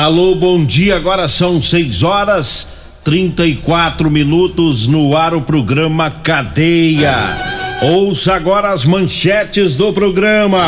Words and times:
Alô, 0.00 0.34
bom 0.34 0.64
dia. 0.64 0.96
Agora 0.96 1.28
são 1.28 1.60
6 1.60 2.02
horas 2.02 2.66
34 3.04 4.10
minutos 4.10 4.86
no 4.86 5.14
ar 5.14 5.34
o 5.34 5.42
programa 5.42 6.10
Cadeia. 6.10 7.14
Ouça 7.82 8.34
agora 8.34 8.72
as 8.72 8.86
manchetes 8.86 9.76
do 9.76 9.92
programa. 9.92 10.64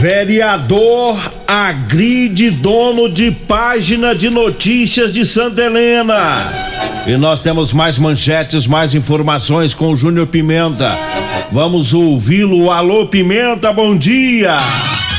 Vereador 0.00 1.18
agride 1.46 2.50
dono 2.50 3.10
de 3.10 3.30
página 3.30 4.14
de 4.14 4.30
notícias 4.30 5.12
de 5.12 5.26
Santa 5.26 5.64
Helena. 5.64 6.50
E 7.06 7.14
nós 7.18 7.42
temos 7.42 7.74
mais 7.74 7.98
manchetes, 7.98 8.66
mais 8.66 8.94
informações 8.94 9.74
com 9.74 9.90
o 9.90 9.96
Júnior 9.96 10.28
Pimenta. 10.28 10.96
Vamos 11.52 11.92
ouvi-lo. 11.92 12.70
Alô, 12.70 13.04
Pimenta, 13.04 13.70
bom 13.70 13.94
dia. 13.94 14.56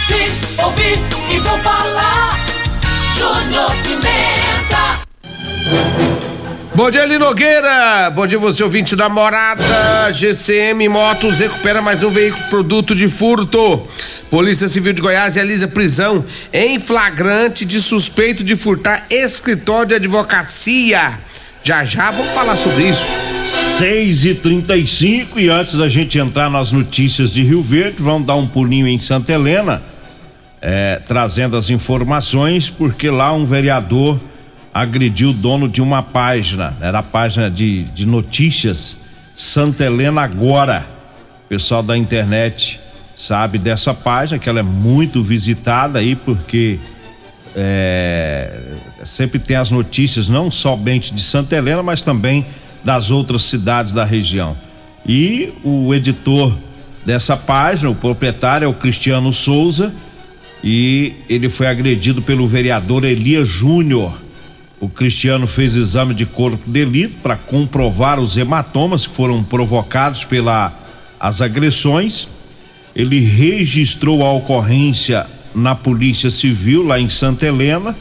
Vim, 0.07 0.63
ouvi 0.63 0.99
e 1.31 1.39
vou 1.39 1.57
falar. 1.59 1.94
Bom 6.75 6.91
dia, 6.91 7.05
Linogueira. 7.05 8.09
Bom 8.09 8.27
dia, 8.27 8.37
você 8.37 8.61
ouvinte 8.61 8.97
da 8.97 9.07
morada. 9.07 10.11
GCM 10.11 10.89
Motos 10.89 11.39
recupera 11.39 11.81
mais 11.81 12.03
um 12.03 12.09
veículo 12.09 12.43
produto 12.49 12.93
de 12.93 13.07
furto. 13.07 13.81
Polícia 14.29 14.67
Civil 14.67 14.91
de 14.91 15.01
Goiás 15.01 15.35
realiza 15.35 15.69
prisão 15.69 16.25
em 16.51 16.77
flagrante 16.77 17.63
de 17.63 17.79
suspeito 17.79 18.43
de 18.43 18.57
furtar 18.57 19.05
escritório 19.09 19.87
de 19.87 19.95
advocacia. 19.95 21.17
Já 21.63 21.85
já 21.85 22.11
vamos 22.11 22.33
falar 22.33 22.57
sobre 22.57 22.89
isso. 22.89 23.17
6 23.77 24.25
e 24.25 24.35
35 24.35 25.39
e 25.39 25.47
antes 25.47 25.75
da 25.75 25.87
gente 25.87 26.19
entrar 26.19 26.49
nas 26.49 26.73
notícias 26.73 27.31
de 27.31 27.41
Rio 27.41 27.61
Verde, 27.61 28.03
vamos 28.03 28.27
dar 28.27 28.35
um 28.35 28.47
pulinho 28.47 28.85
em 28.85 28.99
Santa 28.99 29.31
Helena, 29.31 29.81
é, 30.61 30.99
trazendo 31.07 31.55
as 31.55 31.69
informações, 31.69 32.69
porque 32.69 33.09
lá 33.09 33.31
um 33.31 33.45
vereador 33.45 34.19
agrediu 34.75 35.29
o 35.29 35.33
dono 35.33 35.69
de 35.69 35.81
uma 35.81 36.03
página, 36.03 36.75
era 36.81 36.99
a 36.99 37.03
página 37.03 37.49
de, 37.49 37.83
de 37.83 38.05
notícias 38.05 38.97
Santa 39.33 39.85
Helena 39.85 40.21
Agora. 40.21 40.85
O 41.45 41.47
pessoal 41.47 41.81
da 41.81 41.97
internet 41.97 42.77
sabe 43.15 43.57
dessa 43.57 43.93
página, 43.93 44.37
que 44.37 44.49
ela 44.49 44.59
é 44.59 44.63
muito 44.63 45.23
visitada 45.23 45.99
aí, 45.99 46.13
porque 46.13 46.77
é, 47.55 48.51
sempre 49.01 49.39
tem 49.39 49.55
as 49.55 49.71
notícias 49.71 50.27
não 50.27 50.51
somente 50.51 51.13
de 51.13 51.21
Santa 51.21 51.55
Helena, 51.55 51.81
mas 51.81 52.01
também 52.01 52.45
das 52.83 53.11
outras 53.11 53.43
cidades 53.43 53.93
da 53.93 54.03
região. 54.03 54.57
E 55.07 55.53
o 55.63 55.93
editor 55.93 56.53
dessa 57.05 57.37
página, 57.37 57.89
o 57.89 57.95
proprietário 57.95 58.65
é 58.65 58.67
o 58.67 58.73
Cristiano 58.73 59.31
Souza, 59.31 59.93
e 60.61 61.13
ele 61.29 61.47
foi 61.47 61.67
agredido 61.67 62.21
pelo 62.21 62.45
vereador 62.45 63.05
Elias 63.05 63.47
Júnior. 63.47 64.24
O 64.79 64.89
Cristiano 64.89 65.47
fez 65.47 65.75
exame 65.75 66.13
de 66.13 66.25
corpo 66.25 66.65
de 66.65 66.71
delito 66.71 67.17
para 67.19 67.35
comprovar 67.37 68.19
os 68.19 68.37
hematomas 68.37 69.07
que 69.07 69.15
foram 69.15 69.43
provocados 69.43 70.23
pelas 70.23 70.71
as 71.19 71.41
agressões. 71.41 72.27
Ele 72.95 73.19
registrou 73.19 74.25
a 74.25 74.31
ocorrência 74.33 75.25
na 75.53 75.73
Polícia 75.73 76.29
Civil 76.29 76.85
lá 76.85 76.99
em 76.99 77.09
Santa 77.09 77.45
Helena 77.45 77.95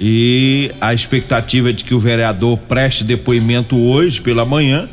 e 0.00 0.70
a 0.80 0.94
expectativa 0.94 1.70
é 1.70 1.72
de 1.72 1.84
que 1.84 1.94
o 1.94 1.98
vereador 1.98 2.56
preste 2.56 3.04
depoimento 3.04 3.76
hoje 3.76 4.20
pela 4.20 4.44
manhã. 4.44 4.88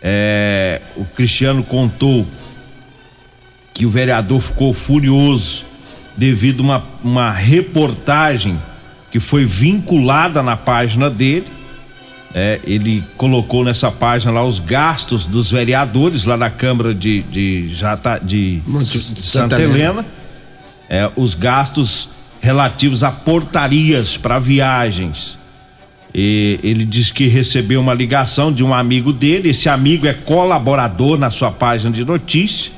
É, 0.00 0.80
o 0.96 1.04
Cristiano 1.04 1.62
contou 1.64 2.26
que 3.74 3.84
o 3.84 3.90
vereador 3.90 4.40
ficou 4.40 4.72
furioso 4.72 5.64
devido 6.16 6.60
a 6.60 6.62
uma, 6.62 6.84
uma 7.02 7.30
reportagem 7.30 8.56
que 9.16 9.20
foi 9.20 9.46
vinculada 9.46 10.42
na 10.42 10.58
página 10.58 11.08
dele. 11.08 11.46
É, 12.34 12.60
ele 12.66 13.02
colocou 13.16 13.64
nessa 13.64 13.90
página 13.90 14.30
lá 14.30 14.44
os 14.44 14.58
gastos 14.58 15.26
dos 15.26 15.50
vereadores 15.50 16.24
lá 16.24 16.36
na 16.36 16.50
Câmara 16.50 16.94
de, 16.94 17.22
de, 17.22 17.74
Jata, 17.74 18.20
de, 18.22 18.60
de 18.60 18.86
Santa, 18.86 19.20
Santa 19.20 19.54
Helena. 19.54 19.74
Helena. 19.74 20.06
É, 20.90 21.10
os 21.16 21.32
gastos 21.32 22.10
relativos 22.42 23.02
a 23.02 23.10
portarias 23.10 24.18
para 24.18 24.38
viagens. 24.38 25.38
E 26.14 26.60
ele 26.62 26.84
diz 26.84 27.10
que 27.10 27.26
recebeu 27.26 27.80
uma 27.80 27.94
ligação 27.94 28.52
de 28.52 28.62
um 28.62 28.74
amigo 28.74 29.14
dele. 29.14 29.48
Esse 29.48 29.70
amigo 29.70 30.06
é 30.06 30.12
colaborador 30.12 31.18
na 31.18 31.30
sua 31.30 31.50
página 31.50 31.90
de 31.90 32.04
notícia. 32.04 32.70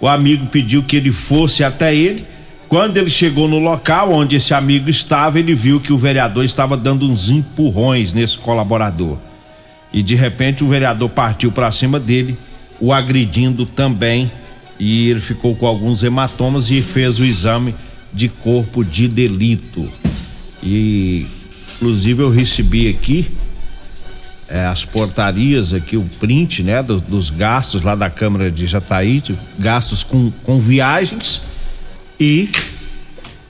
O 0.00 0.06
amigo 0.06 0.46
pediu 0.46 0.84
que 0.84 0.94
ele 0.94 1.10
fosse 1.10 1.64
até 1.64 1.92
ele. 1.92 2.24
Quando 2.70 2.96
ele 2.96 3.10
chegou 3.10 3.48
no 3.48 3.58
local 3.58 4.12
onde 4.12 4.36
esse 4.36 4.54
amigo 4.54 4.88
estava, 4.88 5.40
ele 5.40 5.56
viu 5.56 5.80
que 5.80 5.92
o 5.92 5.98
vereador 5.98 6.44
estava 6.44 6.76
dando 6.76 7.04
uns 7.04 7.28
empurrões 7.28 8.12
nesse 8.12 8.38
colaborador. 8.38 9.18
E 9.92 10.04
de 10.04 10.14
repente 10.14 10.62
o 10.62 10.68
vereador 10.68 11.08
partiu 11.10 11.50
para 11.50 11.72
cima 11.72 11.98
dele, 11.98 12.38
o 12.80 12.92
agredindo 12.92 13.66
também. 13.66 14.30
E 14.78 15.10
ele 15.10 15.20
ficou 15.20 15.56
com 15.56 15.66
alguns 15.66 16.04
hematomas 16.04 16.70
e 16.70 16.80
fez 16.80 17.18
o 17.18 17.24
exame 17.24 17.74
de 18.12 18.28
corpo 18.28 18.84
de 18.84 19.08
delito. 19.08 19.90
E 20.62 21.26
inclusive 21.76 22.22
eu 22.22 22.30
recebi 22.30 22.88
aqui 22.88 23.28
é, 24.48 24.64
as 24.66 24.84
portarias 24.84 25.72
aqui, 25.74 25.96
o 25.96 26.08
print, 26.20 26.62
né, 26.62 26.82
do- 26.84 27.00
dos 27.00 27.30
gastos 27.30 27.82
lá 27.82 27.96
da 27.96 28.08
Câmara 28.08 28.48
de 28.50 28.64
Jataí, 28.66 29.20
gastos 29.58 30.04
com, 30.04 30.30
com 30.44 30.58
viagens 30.60 31.42
e 32.20 32.50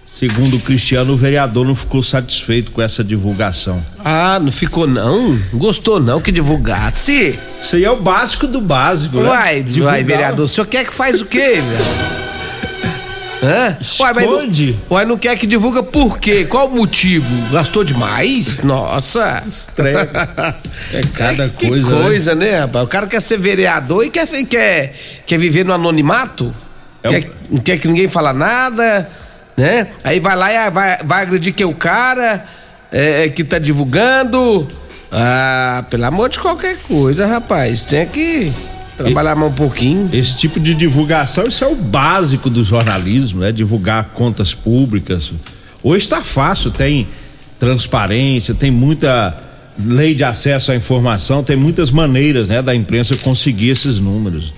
segundo 0.06 0.58
o 0.58 0.60
Cristiano, 0.60 1.12
o 1.12 1.16
vereador 1.16 1.66
não 1.66 1.74
ficou 1.74 2.02
satisfeito 2.02 2.70
com 2.70 2.80
essa 2.80 3.02
divulgação. 3.02 3.82
Ah, 4.04 4.38
não 4.40 4.52
ficou 4.52 4.86
não? 4.86 5.36
Gostou 5.54 5.98
não 5.98 6.20
que 6.20 6.30
divulgasse? 6.30 7.38
Isso 7.60 7.76
aí 7.76 7.84
é 7.84 7.90
o 7.90 7.96
básico 7.96 8.46
do 8.46 8.60
básico, 8.60 9.16
né? 9.18 9.28
Uai, 9.28 9.62
Divulgar 9.62 9.94
uai, 9.94 10.04
vereador, 10.04 10.44
o 10.44 10.48
senhor 10.48 10.66
quer 10.66 10.84
que 10.84 10.94
faz 10.94 11.20
o 11.20 11.24
quê, 11.24 11.54
velho? 11.60 12.20
Hã? 13.42 13.76
Uai, 14.00 14.12
mas 14.14 14.24
Esconde. 14.24 14.72
não, 14.72 14.96
uai, 14.96 15.04
não 15.06 15.16
quer 15.16 15.36
que 15.38 15.46
divulga 15.46 15.82
por 15.82 16.18
quê? 16.18 16.44
Qual 16.44 16.68
o 16.68 16.76
motivo? 16.76 17.26
Gastou 17.50 17.82
demais? 17.82 18.62
Nossa. 18.62 19.42
Entrega. 19.72 20.56
É 20.92 21.02
cada 21.14 21.48
que 21.48 21.68
coisa, 21.68 21.94
né? 21.94 22.02
coisa, 22.02 22.34
né, 22.34 22.60
rapaz? 22.60 22.84
O 22.84 22.88
cara 22.88 23.06
quer 23.06 23.20
ser 23.20 23.38
vereador 23.38 24.04
e 24.04 24.10
quer, 24.10 24.26
quer, 24.44 24.94
quer 25.26 25.38
viver 25.38 25.64
no 25.64 25.72
anonimato? 25.72 26.52
É 27.02 27.24
Não 27.50 27.58
quer 27.58 27.78
que 27.78 27.88
ninguém 27.88 28.08
fala 28.08 28.32
nada, 28.32 29.08
né? 29.56 29.88
Aí 30.04 30.20
vai 30.20 30.36
lá 30.36 30.52
e 30.52 30.70
vai, 30.70 30.98
vai 31.04 31.22
agredir 31.22 31.54
que 31.54 31.62
é 31.62 31.66
o 31.66 31.74
cara 31.74 32.44
é, 32.92 33.28
que 33.28 33.44
tá 33.44 33.58
divulgando. 33.58 34.68
Ah, 35.12 35.84
pelo 35.90 36.04
amor 36.04 36.28
de 36.28 36.38
qualquer 36.38 36.76
coisa, 36.78 37.26
rapaz. 37.26 37.82
Tem 37.84 38.06
que. 38.06 38.52
trabalhar 38.96 39.34
mais 39.34 39.50
um 39.50 39.54
pouquinho. 39.54 40.08
Esse 40.12 40.36
tipo 40.36 40.60
de 40.60 40.74
divulgação, 40.74 41.44
isso 41.44 41.64
é 41.64 41.68
o 41.68 41.74
básico 41.74 42.48
do 42.48 42.62
jornalismo, 42.62 43.40
né? 43.40 43.50
Divulgar 43.50 44.10
contas 44.14 44.54
públicas. 44.54 45.32
Hoje 45.82 46.04
está 46.04 46.22
fácil, 46.22 46.70
tem 46.70 47.08
transparência, 47.58 48.54
tem 48.54 48.70
muita 48.70 49.36
lei 49.78 50.14
de 50.14 50.24
acesso 50.24 50.72
à 50.72 50.76
informação, 50.76 51.42
tem 51.42 51.56
muitas 51.56 51.90
maneiras, 51.90 52.48
né, 52.48 52.60
da 52.60 52.74
imprensa 52.74 53.16
conseguir 53.16 53.70
esses 53.70 53.98
números. 53.98 54.52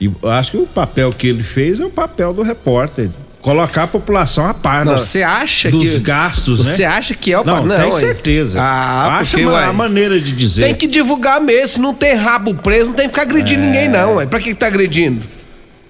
E 0.00 0.06
eu 0.22 0.30
acho 0.30 0.52
que 0.52 0.56
o 0.58 0.66
papel 0.66 1.10
que 1.12 1.26
ele 1.26 1.42
fez 1.42 1.80
é 1.80 1.84
o 1.84 1.90
papel 1.90 2.32
do 2.32 2.42
repórter. 2.42 3.08
Colocar 3.40 3.84
a 3.84 3.86
população 3.86 4.46
a 4.46 4.52
par 4.52 4.84
Não, 4.84 4.98
você 4.98 5.22
acha 5.22 5.70
dos 5.70 5.82
que. 5.92 5.98
gastos, 6.00 6.64
né? 6.66 6.72
Você 6.72 6.84
acha 6.84 7.14
que 7.14 7.32
é 7.32 7.38
o 7.40 7.44
Não, 7.44 7.66
tem 7.68 7.84
ué. 7.92 7.92
certeza. 7.92 8.60
Ah, 8.60 9.16
Acha 9.16 9.30
porque, 9.30 9.46
uma- 9.46 9.54
ué, 9.68 9.72
maneira 9.72 10.20
de 10.20 10.32
dizer. 10.32 10.62
Tem 10.62 10.74
que 10.74 10.86
divulgar 10.88 11.40
mesmo. 11.40 11.82
Não 11.84 11.94
tem 11.94 12.14
rabo 12.16 12.52
preso, 12.54 12.86
não 12.86 12.94
tem 12.94 13.04
que 13.08 13.10
ficar 13.14 13.22
agredindo 13.22 13.62
ninguém, 13.62 13.88
não. 13.88 14.16
Ué. 14.16 14.26
Pra 14.26 14.40
que, 14.40 14.48
que 14.50 14.54
tá 14.56 14.66
agredindo? 14.66 15.22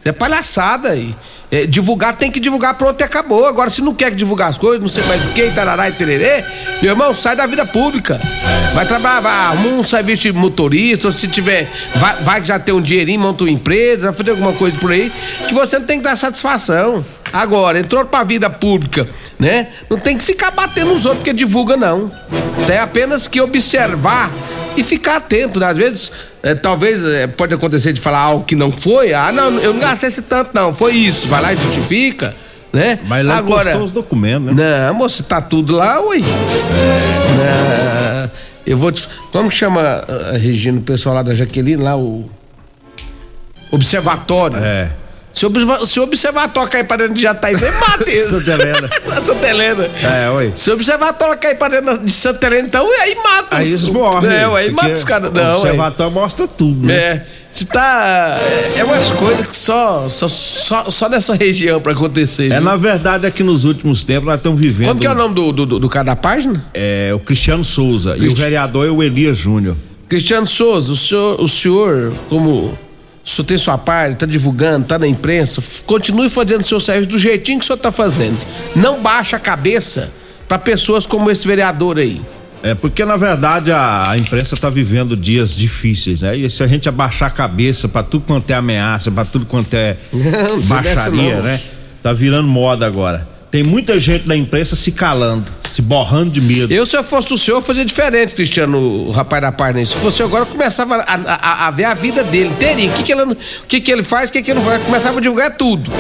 É 0.09 0.13
palhaçada 0.13 0.89
aí. 0.89 1.15
É, 1.51 1.67
divulgar 1.67 2.17
tem 2.17 2.31
que 2.31 2.41
divulgar, 2.41 2.75
pronto 2.75 2.99
e 3.01 3.05
acabou. 3.05 3.45
Agora, 3.45 3.69
se 3.69 3.83
não 3.83 3.95
quer 3.95 4.15
divulgar 4.15 4.49
as 4.49 4.57
coisas, 4.57 4.81
não 4.81 4.89
sei 4.89 5.03
mais 5.05 5.23
o 5.25 5.29
que, 5.29 5.51
tarará 5.51 5.87
e 5.89 5.93
tererê, 5.93 6.45
meu 6.81 6.93
irmão, 6.93 7.15
sai 7.15 7.37
da 7.37 7.47
vida 7.47 7.67
pública. 7.67 8.19
Vai 8.75 8.87
trabalhar, 8.87 9.21
vai 9.21 9.67
um 9.67 9.83
serviço 9.83 10.23
de 10.23 10.33
motorista, 10.33 11.09
ou 11.09 11.13
se 11.13 11.29
tiver, 11.29 11.71
vai, 11.97 12.17
vai 12.23 12.45
já 12.45 12.59
ter 12.59 12.73
um 12.73 12.81
dinheirinho, 12.81 13.21
monta 13.21 13.45
uma 13.45 13.51
empresa, 13.51 14.07
vai 14.07 14.15
fazer 14.15 14.31
alguma 14.31 14.53
coisa 14.55 14.79
por 14.79 14.91
aí, 14.91 15.13
que 15.47 15.55
você 15.55 15.79
não 15.79 15.87
tem 15.87 15.99
que 15.99 16.05
dar 16.05 16.17
satisfação. 16.17 17.05
Agora, 17.31 17.79
entrou 17.79 18.05
pra 18.07 18.25
vida 18.25 18.49
pública, 18.49 19.07
né? 19.39 19.69
Não 19.91 19.99
tem 19.99 20.17
que 20.17 20.25
ficar 20.25 20.51
batendo 20.51 20.93
nos 20.93 21.05
outros 21.05 21.23
que 21.23 21.33
divulga, 21.35 21.77
não. 21.77 22.11
Tem 22.67 22.79
apenas 22.79 23.29
que 23.29 23.41
observar 23.41 24.31
e 24.79 24.85
ficar 24.85 25.17
atento, 25.17 25.59
né? 25.59 25.67
Às 25.67 25.77
vezes, 25.77 26.13
é, 26.43 26.55
talvez 26.55 27.05
é, 27.05 27.27
pode 27.27 27.53
acontecer 27.53 27.93
de 27.93 28.01
falar 28.01 28.21
algo 28.21 28.45
que 28.45 28.55
não 28.55 28.71
foi. 28.71 29.13
Ah, 29.13 29.33
não, 29.33 29.59
eu 29.59 29.73
não 29.73 29.81
gastei 29.81 30.09
esse 30.09 30.23
tanto, 30.23 30.51
não. 30.55 30.73
Foi 30.73 30.95
isso. 30.95 31.27
Vai 31.29 31.43
lá 31.43 31.53
e 31.53 31.57
justifica, 31.57 32.33
né? 32.73 33.01
Mas 33.07 33.27
lá 33.27 33.37
Agora, 33.37 33.77
os 33.79 33.91
documentos, 33.91 34.55
né? 34.55 34.87
não, 34.87 34.95
moço, 34.95 35.25
tá 35.25 35.41
tudo 35.41 35.75
lá, 35.75 36.01
ué. 36.01 36.19
Não, 37.39 38.31
eu 38.65 38.79
vou 38.79 38.93
te. 38.93 39.09
Como 39.33 39.51
chama 39.51 39.81
a 39.83 40.37
Regina, 40.39 40.79
o 40.79 40.83
pessoal 40.83 41.17
lá 41.17 41.23
da 41.23 41.35
Jaqueline, 41.35 41.83
lá, 41.83 41.97
o. 41.97 42.31
Observatório. 43.71 44.59
É. 44.59 44.91
Se 45.39 45.45
o, 45.47 45.49
observa- 45.49 45.87
se 45.87 46.01
o 46.01 46.03
observatório 46.03 46.69
cair 46.73 46.85
pra 46.85 46.97
dentro 46.97 47.15
de 47.15 47.23
Jataí, 47.23 47.55
vem 47.55 47.71
Matheus. 47.71 48.25
Santa 48.31 48.51
Helena. 48.53 48.89
Santa 49.25 49.49
Helena. 49.49 49.91
É, 50.03 50.31
oi. 50.31 50.53
Se 50.55 50.69
o 50.71 50.75
observatório 50.75 51.39
cair 51.39 51.57
pra 51.57 51.69
dentro 51.69 51.99
de 51.99 52.11
Santa 52.11 52.47
Helena, 52.49 52.67
então 52.67 52.85
aí 53.01 53.15
mata 53.15 53.57
Aí 53.59 53.63
os- 53.63 53.71
eles 53.85 53.89
morrem. 53.89 54.31
É, 54.33 54.45
aí 54.45 54.71
mata 54.73 54.91
os 54.93 55.05
caras. 55.05 55.31
O 55.31 55.35
Não, 55.35 55.43
ué. 55.43 55.57
observatório 55.57 56.13
mostra 56.13 56.49
tudo, 56.49 56.85
né? 56.87 56.93
É. 56.95 57.27
Se 57.53 57.65
tá. 57.67 58.37
É, 58.77 58.81
é 58.81 58.85
umas 58.85 59.11
coisas 59.13 59.47
que 59.47 59.57
só, 59.57 60.09
só, 60.11 60.27
só, 60.29 60.91
só 60.91 61.09
nessa 61.09 61.35
região 61.35 61.81
pra 61.81 61.93
acontecer. 61.93 62.47
É, 62.53 62.57
viu? 62.57 62.61
na 62.61 62.75
verdade, 62.77 63.25
é 63.25 63.31
que 63.31 63.43
nos 63.45 63.65
últimos 63.65 64.03
tempos 64.05 64.27
nós 64.27 64.37
estamos 64.39 64.61
vivendo. 64.61 64.89
Quando 64.89 65.01
que 65.01 65.07
é 65.07 65.11
o 65.11 65.15
nome 65.15 65.35
do, 65.37 65.53
do, 65.53 65.67
do, 65.67 65.79
do 65.79 65.89
cara 65.89 66.05
da 66.07 66.17
página? 66.17 66.65
É, 66.75 67.13
o 67.15 67.19
Cristiano 67.21 67.65
Souza. 67.65 68.17
E 68.19 68.27
o 68.27 68.35
vereador 68.35 68.87
é 68.89 68.91
o 68.91 69.03
Elias 69.03 69.39
Júnior. 69.39 69.77
Cristiano 70.09 70.47
Souza, 70.49 70.91
o 70.93 70.97
senhor, 70.97 71.41
o 71.41 71.47
senhor, 71.49 72.13
como 72.29 72.51
o 72.51 72.79
senhor 73.29 73.47
tem 73.47 73.59
sua 73.59 73.79
parte, 73.79 74.17
tá 74.17 74.27
divulgando, 74.27 74.87
tá 74.87 74.99
na 74.99 75.07
imprensa, 75.07 75.63
continue 75.87 76.29
fazendo 76.29 76.63
seu 76.63 76.81
serviço 76.81 77.11
do 77.11 77.19
jeitinho 77.19 77.59
que 77.59 77.65
o 77.65 77.67
senhor 77.67 77.79
tá 77.79 77.91
fazendo. 77.91 78.37
Não 78.75 79.01
baixa 79.03 79.37
a 79.37 79.41
cabeça 79.41 80.11
pra 80.49 80.59
pessoas 80.59 81.07
como 81.07 81.31
esse 81.31 81.47
vereador 81.47 81.99
aí. 81.99 82.21
É 82.63 82.75
porque, 82.75 83.05
na 83.05 83.17
verdade, 83.17 83.71
a, 83.71 84.11
a 84.11 84.19
imprensa 84.19 84.55
está 84.55 84.69
vivendo 84.69 85.17
dias 85.17 85.55
difíceis, 85.55 86.21
né? 86.21 86.37
E 86.37 86.51
se 86.51 86.63
a 86.63 86.67
gente 86.67 86.89
abaixar 86.89 87.29
a 87.29 87.31
cabeça 87.31 87.89
para 87.89 88.03
tudo 88.03 88.25
quanto 88.27 88.51
é 88.51 88.55
ameaça, 88.55 89.11
para 89.11 89.25
tudo 89.25 89.47
quanto 89.47 89.75
é 89.75 89.97
Não, 90.13 90.61
baixaria, 90.63 91.37
não, 91.37 91.43
né? 91.43 91.61
Tá 92.03 92.13
virando 92.13 92.49
moda 92.49 92.85
agora. 92.87 93.38
Tem 93.51 93.63
muita 93.63 93.99
gente 93.99 94.29
da 94.29 94.37
imprensa 94.37 94.77
se 94.77 94.93
calando, 94.93 95.45
se 95.71 95.81
borrando 95.81 96.31
de 96.31 96.41
medo. 96.41 96.71
Eu, 96.73 96.85
se 96.85 96.95
eu 96.97 97.03
fosse 97.03 97.33
o 97.33 97.39
senhor, 97.39 97.63
fazia 97.63 97.83
diferente, 97.85 98.35
Cristiano, 98.35 98.79
o 98.79 99.11
rapaz 99.11 99.41
da 99.41 99.51
página. 99.51 99.79
aí. 99.81 99.87
Se 99.87 99.97
fosse 99.97 100.21
eu 100.23 100.27
agora, 100.27 100.43
eu 100.43 100.47
começava 100.47 100.97
a, 100.97 101.15
a- 101.15 101.67
a 101.69 101.71
ver 101.71 101.85
a 101.85 101.95
vida 101.95 102.23
dele, 102.23 102.51
inteirinho. 102.51 102.91
O 102.93 102.95
que, 102.95 103.03
que, 103.05 103.13
ele, 103.13 103.23
o 103.23 103.37
que, 103.67 103.81
que 103.81 103.91
ele 103.91 104.03
faz, 104.05 104.29
o 104.29 104.33
que, 104.35 104.43
que 104.43 104.51
ele 104.51 104.61
não 104.61 104.67
faz. 104.67 104.85
Começava 104.85 105.17
a 105.17 105.21
divulgar 105.23 105.57
tudo. 105.57 105.91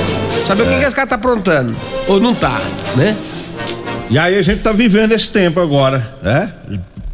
Saber 0.47 0.65
o 0.65 0.67
que, 0.67 0.79
que 0.79 0.85
esse 0.85 0.95
cara 0.95 1.07
tá 1.09 1.15
aprontando. 1.15 1.75
Ou 2.07 2.21
não 2.21 2.35
tá, 2.35 2.61
né? 2.97 3.17
E 4.11 4.19
aí 4.19 4.37
a 4.39 4.43
gente 4.43 4.61
tá 4.61 4.73
vivendo 4.73 5.13
esse 5.13 5.31
tempo 5.31 5.59
agora, 5.59 6.17
né? 6.23 6.53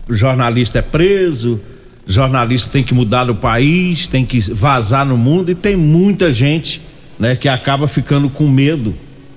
O 0.08 0.14
jornalista 0.14 0.80
é 0.80 0.82
preso, 0.82 1.60
jornalista 2.08 2.70
tem 2.70 2.82
que 2.82 2.92
mudar 2.92 3.24
do 3.24 3.36
país, 3.36 4.08
tem 4.08 4.24
que 4.24 4.40
vazar 4.52 5.06
no 5.06 5.16
mundo 5.16 5.50
e 5.50 5.54
tem 5.54 5.76
muita 5.76 6.30
gente, 6.32 6.82
né, 7.18 7.34
que 7.36 7.48
acaba 7.48 7.88
ficando 7.88 8.28
com 8.28 8.46
medo, 8.48 8.94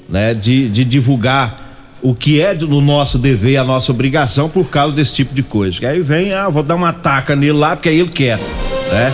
né, 0.09 0.33
de, 0.33 0.69
de 0.69 0.83
divulgar 0.85 1.55
o 2.01 2.13
que 2.13 2.39
é 2.39 2.53
do 2.53 2.79
nosso 2.79 3.17
dever 3.17 3.51
e 3.53 3.57
a 3.57 3.63
nossa 3.63 3.91
obrigação 3.91 4.49
por 4.49 4.69
causa 4.69 4.95
desse 4.95 5.13
tipo 5.15 5.33
de 5.33 5.41
coisa. 5.43 5.79
Que 5.79 5.85
aí 5.85 5.99
vem, 6.01 6.33
ah, 6.33 6.47
vou 6.47 6.61
dar 6.63 6.75
uma 6.75 6.93
taca 6.93 7.35
nele 7.35 7.53
lá 7.53 7.75
porque 7.75 7.89
aí 7.89 7.99
ele 7.99 8.09
quer, 8.09 8.37
né? 8.91 9.11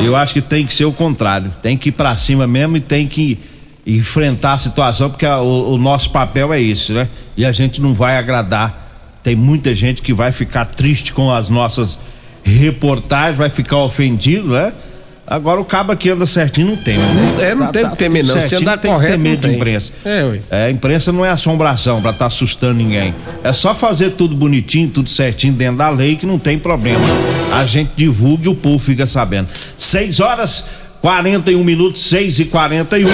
Eu 0.00 0.16
acho 0.16 0.32
que 0.34 0.40
tem 0.40 0.66
que 0.66 0.74
ser 0.74 0.86
o 0.86 0.92
contrário, 0.92 1.50
tem 1.62 1.76
que 1.76 1.90
ir 1.90 1.92
pra 1.92 2.16
cima 2.16 2.46
mesmo 2.46 2.76
e 2.76 2.80
tem 2.80 3.06
que 3.06 3.38
enfrentar 3.86 4.54
a 4.54 4.58
situação, 4.58 5.10
porque 5.10 5.26
a- 5.26 5.40
o, 5.40 5.74
o 5.74 5.78
nosso 5.78 6.10
papel 6.10 6.52
é 6.52 6.60
esse, 6.60 6.92
né? 6.92 7.06
E 7.36 7.44
a 7.44 7.52
gente 7.52 7.80
não 7.80 7.92
vai 7.94 8.16
agradar. 8.16 8.82
Tem 9.22 9.36
muita 9.36 9.74
gente 9.74 10.02
que 10.02 10.12
vai 10.12 10.32
ficar 10.32 10.64
triste 10.64 11.12
com 11.12 11.30
as 11.32 11.48
nossas 11.48 11.98
reportagens, 12.42 13.36
vai 13.38 13.48
ficar 13.50 13.76
ofendido, 13.78 14.48
né? 14.48 14.72
Agora 15.26 15.58
o 15.58 15.64
cabo 15.64 15.96
que 15.96 16.10
anda 16.10 16.26
certinho 16.26 16.68
não 16.68 16.76
tem, 16.76 16.98
né? 16.98 17.34
É, 17.40 17.54
não 17.54 17.68
tem 17.72 17.88
que 17.88 17.96
temer, 17.96 18.24
não. 18.24 18.38
Se 18.40 18.56
andar 18.56 18.76
tem 18.76 18.90
que 18.90 18.96
correto, 18.96 19.16
não 19.16 19.22
medo 19.22 19.40
de 19.40 19.48
tem. 19.48 19.56
imprensa. 19.56 19.92
É, 20.04 20.24
ué. 20.24 20.40
É, 20.50 20.64
a 20.66 20.70
imprensa 20.70 21.12
não 21.12 21.24
é 21.24 21.30
assombração 21.30 22.02
pra 22.02 22.10
estar 22.10 22.26
assustando 22.26 22.74
ninguém. 22.74 23.14
É 23.42 23.52
só 23.52 23.74
fazer 23.74 24.10
tudo 24.10 24.36
bonitinho, 24.36 24.88
tudo 24.90 25.08
certinho 25.08 25.54
dentro 25.54 25.78
da 25.78 25.88
lei 25.88 26.16
que 26.16 26.26
não 26.26 26.38
tem 26.38 26.58
problema. 26.58 27.04
A 27.52 27.64
gente 27.64 27.92
divulga 27.96 28.44
e 28.44 28.48
o 28.48 28.54
povo 28.54 28.78
fica 28.78 29.06
sabendo. 29.06 29.48
6 29.78 30.20
horas 30.20 30.68
41 31.00 31.62
minutos, 31.62 32.02
6 32.04 32.40
e 32.40 32.44
41 32.46 33.06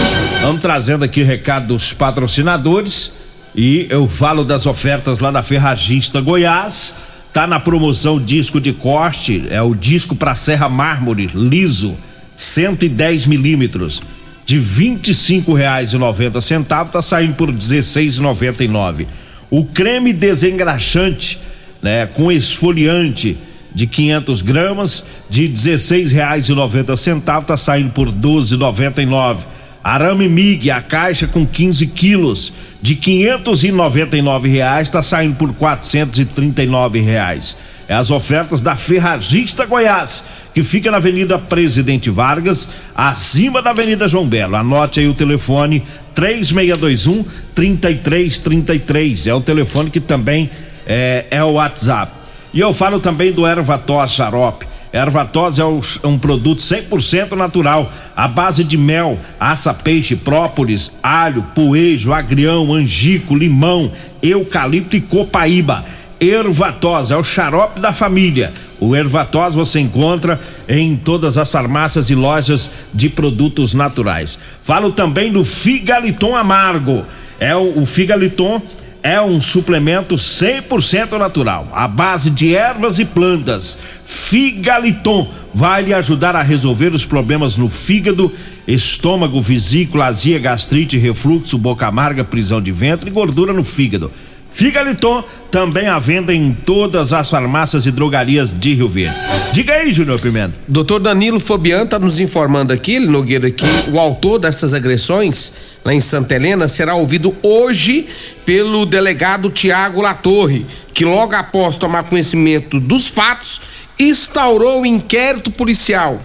Vamos 0.43 0.61
trazendo 0.61 1.05
aqui 1.05 1.23
o 1.23 1.27
recado 1.27 1.69
dos 1.69 1.93
patrocinadores. 1.93 3.13
E 3.55 3.87
eu 3.91 4.07
falo 4.09 4.45
das 4.45 4.67
ofertas 4.67 5.19
lá 5.21 5.31
da 5.31 5.43
Ferragista 5.43 6.21
Goiás. 6.21 6.95
Tá 7.33 7.47
na 7.47 7.61
promoção 7.61 8.21
disco 8.21 8.61
de 8.61 8.73
corte, 8.73 9.45
é 9.51 9.63
o 9.63 9.73
disco 9.75 10.17
para 10.17 10.35
serra 10.35 10.69
mármore 10.69 11.31
liso, 11.33 11.95
110 12.35 13.27
milímetros 13.27 14.03
de 14.45 14.59
R$ 14.59 14.63
25,90 14.63 16.91
tá 16.91 17.01
saindo 17.01 17.35
por 17.35 17.51
R$ 17.51 17.55
16,99. 17.55 19.07
O 19.49 19.65
creme 19.65 20.13
desengraxante, 20.13 21.39
né, 21.81 22.07
com 22.07 22.33
esfoliante 22.33 23.39
de 23.73 23.87
500 23.87 24.43
gramas 24.43 25.05
de 25.29 25.47
R$ 25.47 25.53
16,90 25.53 27.45
tá 27.45 27.57
saindo 27.57 27.93
por 27.93 28.09
R$ 28.09 28.15
12,99. 28.15 29.47
Arame 29.83 30.29
Mig, 30.29 30.71
a 30.71 30.83
caixa 30.83 31.27
com 31.27 31.47
15 31.47 31.87
quilos 31.89 32.53
de 32.83 32.95
599 32.95 34.49
reais 34.49 34.89
está 34.89 35.03
saindo 35.03 35.37
por 35.37 35.53
439 35.55 37.01
reais. 37.01 37.57
É 37.89 37.95
as 37.95 38.11
ofertas 38.11 38.63
da 38.63 38.77
Ferragista 38.77 39.67
Goiás, 39.67 40.25
que 40.55 40.63
fica 40.63 40.91
na 40.93 40.99
Avenida 40.99 41.39
Presidente 41.39 42.09
Vargas, 42.09 42.71
acima 42.95 43.61
da 43.61 43.71
Avenida 43.71 44.07
João 44.07 44.29
Belo. 44.29 44.55
Anote 44.55 45.01
aí 45.01 45.09
o 45.09 45.15
telefone 45.15 45.83
3621 46.15 47.25
3333. 47.55 49.27
É 49.27 49.35
o 49.35 49.41
telefone 49.41 49.91
que 49.91 49.99
também 49.99 50.49
é, 50.87 51.27
é 51.31 51.43
o 51.43 51.55
WhatsApp. 51.55 52.13
E 52.55 52.61
eu 52.61 52.73
falo 52.73 53.01
também 53.01 53.33
do 53.33 53.47
Ervatos 53.47 54.13
Xarope. 54.13 54.70
Ervatos 54.93 55.59
é 55.61 55.65
um, 55.65 56.19
produto 56.19 56.59
100% 56.59 57.33
natural, 57.33 57.93
à 58.17 58.27
base 58.27 58.65
de 58.65 58.77
mel, 58.77 59.19
aça, 59.39 59.73
peixe, 59.73 60.17
própolis, 60.17 60.93
alho, 61.01 61.45
poejo, 61.55 62.13
agrião, 62.13 62.75
angico, 62.75 63.37
limão, 63.37 63.91
eucalipto 64.21 64.97
e 64.97 65.01
copaíba. 65.01 65.85
Ervatos 66.21 67.13
é 67.13 67.17
o 67.17 67.23
xarope 67.23 67.81
da 67.81 67.93
família. 67.93 68.53
O 68.81 68.97
Ervatos 68.97 69.55
você 69.55 69.79
encontra 69.79 70.41
em 70.69 70.97
todas 70.97 71.39
as 71.39 71.51
farmácias 71.51 72.11
e 72.11 72.15
lojas 72.15 72.69
de 72.93 73.09
produtos 73.09 73.75
naturais. 73.75 74.39
Falo 74.63 74.91
também 74.91 75.31
do 75.31 75.45
Figaliton 75.45 76.35
Amargo. 76.35 77.05
É 77.39 77.55
o, 77.55 77.81
o 77.81 77.87
Figaliton 77.87 78.61
é 79.03 79.21
um 79.21 79.41
suplemento 79.41 80.17
100% 80.17 81.19
natural, 81.19 81.69
à 81.73 81.89
base 81.89 82.31
de 82.31 82.55
ervas 82.55 82.99
e 82.99 83.05
plantas. 83.05 83.79
Figaliton 84.05 85.31
vai 85.55 85.83
lhe 85.83 85.95
ajudar 85.95 86.37
a 86.37 86.43
resolver 86.43 86.95
os 86.95 87.05
problemas 87.05 87.57
no 87.57 87.69
fígado, 87.69 88.33
estômago, 88.67 89.41
vesícula, 89.41 90.07
azia, 90.07 90.39
gastrite, 90.39 90.99
refluxo, 90.99 91.59
boca 91.59 91.87
amarga, 91.87 92.25
prisão 92.25 92.61
de 92.61 92.71
ventre 92.71 93.11
e 93.11 93.13
gordura 93.13 93.53
no 93.53 93.65
fígado. 93.65 94.11
Figaliton 94.53 95.23
também 95.51 95.87
à 95.87 95.99
venda 95.99 96.35
em 96.35 96.53
todas 96.53 97.13
as 97.13 97.31
farmácias 97.31 97.87
e 97.87 97.91
drogarias 97.93 98.53
de 98.59 98.75
Rio 98.75 98.89
Verde. 98.89 99.17
Diga 99.53 99.75
aí, 99.75 99.93
Júnior 99.93 100.21
Pimenta. 100.21 100.55
Doutor 100.67 101.01
Danilo 101.01 101.41
Fabiano 101.41 101.85
está 101.85 101.99
nos 101.99 102.19
informando 102.19 102.73
aqui, 102.73 102.99
Nogueira, 102.99 103.51
que 103.51 103.65
o 103.91 103.99
autor 103.99 104.39
dessas 104.41 104.75
agressões 104.75 105.70
lá 105.85 105.95
em 105.95 106.01
Santa 106.01 106.35
Helena 106.35 106.69
será 106.69 106.95
ouvido 106.95 107.35
hoje 107.43 108.07
pelo 108.45 108.85
delegado 108.87 109.51
Tiago 109.51 110.01
Latorre, 110.01 110.67
que 110.93 111.05
logo 111.05 111.35
após 111.35 111.77
tomar 111.77 112.05
conhecimento 112.05 112.79
dos 112.79 113.09
fatos, 113.09 113.61
instaurou 113.99 114.83
o 114.83 114.87
inquérito 114.87 115.51
policial. 115.51 116.21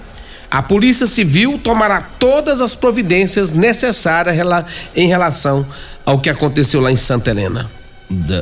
A 0.49 0.61
Polícia 0.61 1.05
Civil 1.05 1.59
tomará 1.61 2.01
todas 2.01 2.61
as 2.61 2.75
providências 2.75 3.51
necessárias 3.51 4.37
em 4.95 5.07
relação 5.07 5.65
ao 6.05 6.19
que 6.19 6.29
aconteceu 6.29 6.79
lá 6.79 6.91
em 6.91 6.97
Santa 6.97 7.31
Helena. 7.31 7.69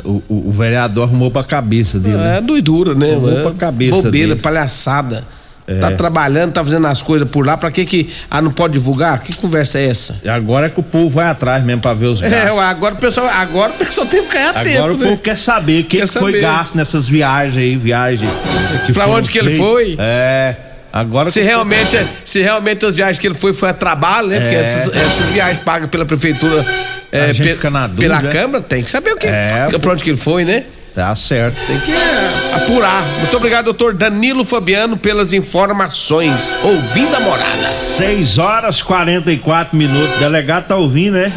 O, 0.04 0.22
o, 0.28 0.48
o 0.50 0.52
vereador 0.52 1.08
arrumou 1.08 1.32
pra 1.32 1.44
cabeça 1.44 2.00
dele. 2.00 2.18
É, 2.22 2.42
doidura, 2.42 2.94
né? 2.94 3.14
Arrumou 3.14 3.40
é, 3.40 3.42
pra 3.44 3.52
cabeça 3.54 4.02
Bobeira, 4.02 4.30
dele. 4.30 4.42
palhaçada. 4.42 5.24
É. 5.66 5.76
Tá 5.76 5.92
trabalhando, 5.92 6.52
tá 6.52 6.62
fazendo 6.64 6.86
as 6.88 7.02
coisas 7.02 7.30
por 7.30 7.46
lá, 7.46 7.56
pra 7.56 7.72
que 7.72 7.86
que. 7.86 8.10
Ah, 8.30 8.42
não 8.42 8.52
pode 8.52 8.74
divulgar? 8.74 9.20
Que 9.22 9.34
conversa 9.34 9.80
é 9.80 9.88
essa? 9.88 10.20
Agora 10.28 10.66
é 10.66 10.70
que 10.70 10.80
o 10.80 10.84
povo 10.84 11.10
vai 11.10 11.28
atrás 11.28 11.64
mesmo 11.64 11.82
pra 11.82 11.94
ver 11.94 12.08
os 12.08 12.20
gastos. 12.20 12.38
É, 12.38 12.50
agora 12.50 12.96
o 12.96 12.98
pessoal, 12.98 13.28
agora 13.28 13.72
o 13.72 13.76
pessoal 13.76 14.06
tem 14.06 14.22
que 14.24 14.28
ficar 14.30 14.50
atento, 14.50 14.78
Agora 14.78 14.94
o 14.94 14.98
né? 14.98 15.08
povo 15.10 15.22
quer 15.22 15.38
saber 15.38 15.82
o 15.82 15.84
que, 15.86 16.02
que 16.02 16.08
foi 16.08 16.42
gasto 16.42 16.76
nessas 16.76 17.08
viagens 17.08 17.58
aí, 17.58 17.78
viagens. 17.78 18.30
Que 18.86 18.92
Pra 18.92 19.08
onde 19.08 19.30
que 19.30 19.38
ele 19.40 19.56
foi? 19.56 19.96
É. 20.00 20.56
Agora 20.92 21.28
Se 21.30 21.42
realmente, 21.42 21.98
se 22.24 22.40
realmente 22.42 22.86
as 22.86 22.94
viagens 22.94 23.18
que 23.18 23.26
ele 23.26 23.34
foi 23.34 23.52
foi 23.54 23.70
a 23.70 23.74
trabalho, 23.74 24.28
né? 24.28 24.42
Porque 24.42 24.56
É. 24.56 24.60
essas, 24.62 24.96
essas 24.96 25.26
viagens 25.30 25.64
pagas 25.64 25.90
pela 25.90 26.06
prefeitura, 26.06 26.64
é, 27.12 27.28
pe- 27.34 27.34
dúvida, 27.56 27.90
pela 27.98 28.22
né? 28.22 28.30
Câmara, 28.30 28.62
tem 28.64 28.84
que 28.84 28.92
saber 28.92 29.14
o 29.14 29.18
que, 29.18 29.26
É. 29.28 29.66
pra 29.82 29.92
onde 29.94 30.04
que 30.04 30.10
ele 30.12 30.18
foi, 30.18 30.44
né? 30.44 30.64
Tá 30.94 31.16
certo. 31.16 31.56
Tem 31.66 31.80
que 31.80 31.92
apurar. 32.54 33.04
Muito 33.20 33.36
obrigado, 33.36 33.66
doutor 33.66 33.94
Danilo 33.96 34.46
Fabiano, 34.46 34.96
pelas 34.96 35.34
informações. 35.34 36.56
Ouvindo 36.64 37.16
a 37.16 37.20
morada. 37.20 37.70
6 37.72 38.38
horas 38.38 38.82
44 38.82 39.76
minutos. 39.76 40.16
O 40.16 40.20
delegado 40.20 40.68
tá 40.68 40.76
ouvindo, 40.76 41.14
né? 41.14 41.34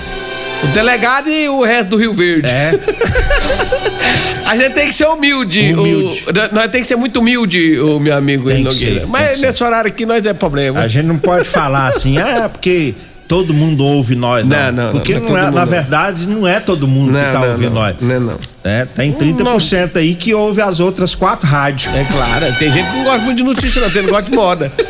O 0.63 0.67
delegado 0.69 1.31
e 1.31 1.49
o 1.49 1.63
resto 1.65 1.91
do 1.91 1.97
Rio 1.97 2.13
Verde. 2.13 2.49
É. 2.53 2.73
A 4.47 4.57
gente 4.57 4.75
tem 4.75 4.87
que 4.87 4.95
ser 4.95 5.07
humilde. 5.07 5.75
Humilde. 5.75 6.25
O, 6.29 6.55
nós 6.55 6.71
tem 6.71 6.81
que 6.81 6.87
ser 6.87 6.95
muito 6.97 7.19
humilde, 7.19 7.81
o 7.81 7.99
meu 7.99 8.15
amigo 8.15 8.47
Tem 8.49 8.63
Nogueira. 8.63 9.01
ser, 9.01 9.07
Mas 9.07 9.31
que 9.31 9.37
ser. 9.37 9.47
nesse 9.47 9.65
horário 9.65 9.89
aqui 9.89 10.07
nós 10.07 10.25
é 10.25 10.33
problema. 10.33 10.81
A 10.81 10.87
gente 10.89 11.07
não 11.07 11.19
pode 11.19 11.45
falar 11.45 11.89
assim, 11.89 12.17
ah, 12.19 12.49
porque 12.49 12.95
todo 13.29 13.53
mundo 13.53 13.85
ouve 13.85 14.15
nós, 14.15 14.47
não. 14.47 14.57
Não, 14.57 14.73
não, 14.73 14.85
não, 14.85 14.93
porque 14.93 15.15
não 15.15 15.21
é 15.21 15.29
não 15.31 15.37
é, 15.39 15.43
mundo, 15.47 15.55
na 15.55 15.61
não. 15.65 15.67
verdade, 15.71 16.29
não 16.29 16.47
é 16.49 16.61
todo 16.61 16.87
mundo 16.87 17.13
que 17.19 17.25
tá 17.33 17.41
ouvindo 17.43 17.75
não, 17.75 17.81
nós. 17.83 17.97
Não, 18.01 18.21
não. 18.21 18.39
É, 18.65 18.85
tem 18.85 19.13
30% 19.13 19.97
aí 19.97 20.15
que 20.15 20.33
ouve 20.35 20.61
as 20.61 20.81
outras 20.81 21.15
quatro 21.15 21.47
rádios. 21.47 21.93
É 21.95 22.05
claro, 22.05 22.47
tem 22.59 22.71
gente 22.73 22.91
que 22.91 22.97
não 22.97 23.05
gosta 23.05 23.19
muito 23.21 23.39
de 23.39 23.45
notícia, 23.45 23.81
não. 23.81 23.89
Tem 23.89 24.03
gente 24.03 24.07
que 24.07 24.11
gosta 24.13 24.31
de 24.31 24.37
moda. 24.37 24.73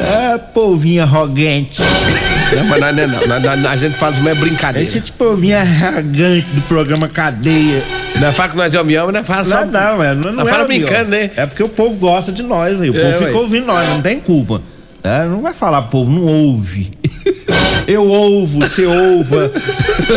É, 0.00 0.38
povinho 0.38 1.02
arrogante. 1.02 1.82
Não, 2.56 2.64
mas 2.64 2.80
nós 2.80 2.96
não 2.96 3.02
é 3.02 3.06
não. 3.06 3.26
Nós- 3.26 3.42
nós- 3.42 3.66
a 3.66 3.76
gente 3.76 3.96
faz 3.96 4.18
uma 4.18 4.34
brincadeira. 4.34 4.86
Esse 4.88 5.00
tipo 5.00 5.18
povinho 5.18 5.58
arrogante 5.58 6.46
do 6.52 6.62
programa 6.62 7.06
Cadeia. 7.08 7.82
Nós 8.18 8.34
fala 8.34 8.48
que 8.48 8.56
nós 8.56 8.74
é 8.74 8.80
homem, 8.80 8.96
né? 9.12 9.22
Fala 9.22 9.44
só. 9.44 9.64
Não, 9.64 9.72
não, 9.72 10.02
é, 10.02 10.14
não, 10.14 10.32
não 10.32 10.46
é 10.46 10.50
fala 10.50 10.64
brincando, 10.64 11.10
né? 11.10 11.30
É 11.36 11.46
porque 11.46 11.62
o 11.62 11.68
povo 11.68 11.94
gosta 11.96 12.32
de 12.32 12.42
nós, 12.42 12.80
aí. 12.80 12.90
o 12.90 12.96
É, 12.96 13.00
povo 13.12 13.24
fica 13.26 13.38
ouvindo 13.38 13.66
nós, 13.66 13.86
não 13.88 14.00
tem 14.00 14.18
culpa. 14.20 14.62
É, 15.02 15.24
não 15.26 15.40
vai 15.40 15.54
falar, 15.54 15.82
povo, 15.82 16.10
não 16.10 16.24
ouve. 16.24 16.90
Eu 17.86 18.06
ouvo, 18.06 18.60
você 18.60 18.86
ouva. 18.86 19.50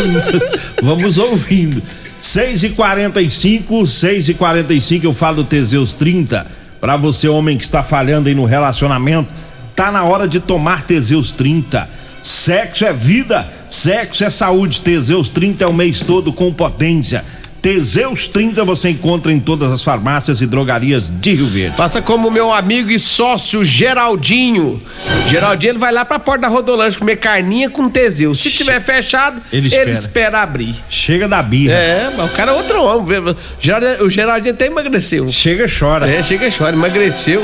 Vamos 0.84 1.18
ouvindo. 1.18 1.82
6 2.20 2.64
e 2.64 2.70
45 2.70 3.86
6 3.86 4.30
e 4.30 4.34
45 4.34 5.06
eu 5.06 5.14
falo 5.14 5.44
Teseus 5.44 5.94
30. 5.94 6.48
Pra 6.80 6.96
você, 6.96 7.28
homem 7.28 7.58
que 7.58 7.64
está 7.64 7.84
falhando 7.84 8.30
aí 8.30 8.36
no 8.36 8.46
relacionamento, 8.46 9.30
tá 9.76 9.92
na 9.92 10.04
hora 10.04 10.26
de 10.28 10.40
tomar 10.40 10.84
Teseus 10.84 11.34
30. 11.34 11.90
Sexo 12.22 12.86
é 12.86 12.94
vida, 12.94 13.46
sexo 13.68 14.24
é 14.24 14.30
saúde. 14.30 14.80
Teseus 14.80 15.30
30 15.30 15.66
é 15.66 15.68
o 15.68 15.74
mês 15.74 16.02
todo 16.02 16.32
com 16.32 16.54
potência. 16.54 17.26
Teseus 17.64 18.28
30 18.28 18.62
você 18.66 18.90
encontra 18.90 19.32
em 19.32 19.40
todas 19.40 19.72
as 19.72 19.82
farmácias 19.82 20.42
e 20.42 20.46
drogarias 20.46 21.10
de 21.10 21.34
Rio 21.34 21.48
Verde. 21.48 21.78
Faça 21.78 22.02
como 22.02 22.30
meu 22.30 22.52
amigo 22.52 22.92
e 22.92 23.00
sócio 23.00 23.64
Geraldinho. 23.64 24.82
Geraldinho 25.30 25.72
ele 25.72 25.80
vai 25.80 25.94
lá 25.94 26.04
pra 26.04 26.20
porta 26.20 26.42
da 26.42 26.48
Rodolanche 26.50 26.98
comer 26.98 27.16
carninha 27.16 27.70
com 27.70 27.90
Teseu. 27.90 28.36
Se 28.36 28.52
tiver 28.52 28.82
fechado, 28.82 29.42
Ele 29.50 29.68
ele 29.68 29.68
espera. 29.68 29.90
espera, 29.92 30.42
abrir. 30.42 30.76
Chega 30.90 31.26
da 31.26 31.42
birra. 31.42 31.74
É, 31.74 32.12
mas 32.18 32.30
o 32.30 32.34
cara 32.36 32.52
é 32.52 32.54
outro 32.54 32.84
homem. 32.84 33.18
O 33.20 33.36
Geraldinho, 33.62 34.06
o 34.06 34.10
Geraldinho 34.10 34.54
até 34.54 34.66
emagreceu. 34.66 35.32
Chega 35.32 35.66
e 35.66 35.72
chora. 35.72 36.06
É, 36.06 36.22
chega 36.22 36.46
e 36.46 36.52
chora, 36.52 36.76
emagreceu. 36.76 37.42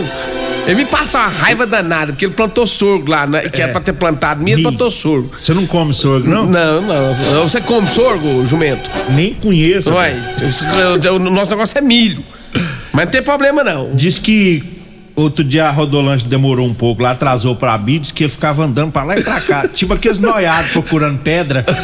Ele 0.65 0.75
me 0.75 0.85
passa 0.85 1.17
uma 1.19 1.27
raiva 1.29 1.65
danada, 1.65 2.11
porque 2.13 2.25
ele 2.25 2.33
plantou 2.33 2.67
sorgo 2.67 3.09
lá, 3.09 3.25
né, 3.25 3.41
que 3.49 3.59
É. 3.59 3.63
era 3.63 3.71
pra 3.71 3.81
ter 3.81 3.93
plantado 3.93 4.43
milho, 4.43 4.55
ele 4.57 4.63
plantou 4.63 4.91
sorgo. 4.91 5.31
Você 5.37 5.53
não 5.53 5.65
come 5.65 5.93
sorgo, 5.93 6.29
não? 6.29 6.45
Não, 6.45 6.81
não. 6.81 7.13
Você 7.41 7.59
come 7.61 7.87
sorgo, 7.87 8.45
jumento? 8.45 8.89
Nem 9.09 9.33
conheço. 9.33 9.91
Ué, 9.91 10.13
o 11.11 11.19
nosso 11.19 11.51
negócio 11.51 11.77
é 11.77 11.81
milho. 11.81 12.23
Mas 12.93 13.05
não 13.05 13.11
tem 13.11 13.21
problema, 13.23 13.63
não. 13.63 13.95
Diz 13.95 14.19
que 14.19 14.63
outro 15.15 15.43
dia 15.43 15.65
a 15.67 15.71
Rodolanche 15.71 16.25
demorou 16.25 16.67
um 16.67 16.73
pouco 16.73 17.01
lá, 17.01 17.11
atrasou 17.11 17.55
pra 17.55 17.75
Bi, 17.77 17.97
diz 17.99 18.11
que 18.11 18.23
ele 18.25 18.31
ficava 18.31 18.63
andando 18.63 18.91
pra 18.91 19.03
lá 19.03 19.17
e 19.17 19.23
pra 19.23 19.41
cá. 19.41 19.67
tipo 19.67 19.93
aqueles 19.93 20.19
noiados 20.19 20.71
procurando 20.71 21.17
pedra. 21.19 21.65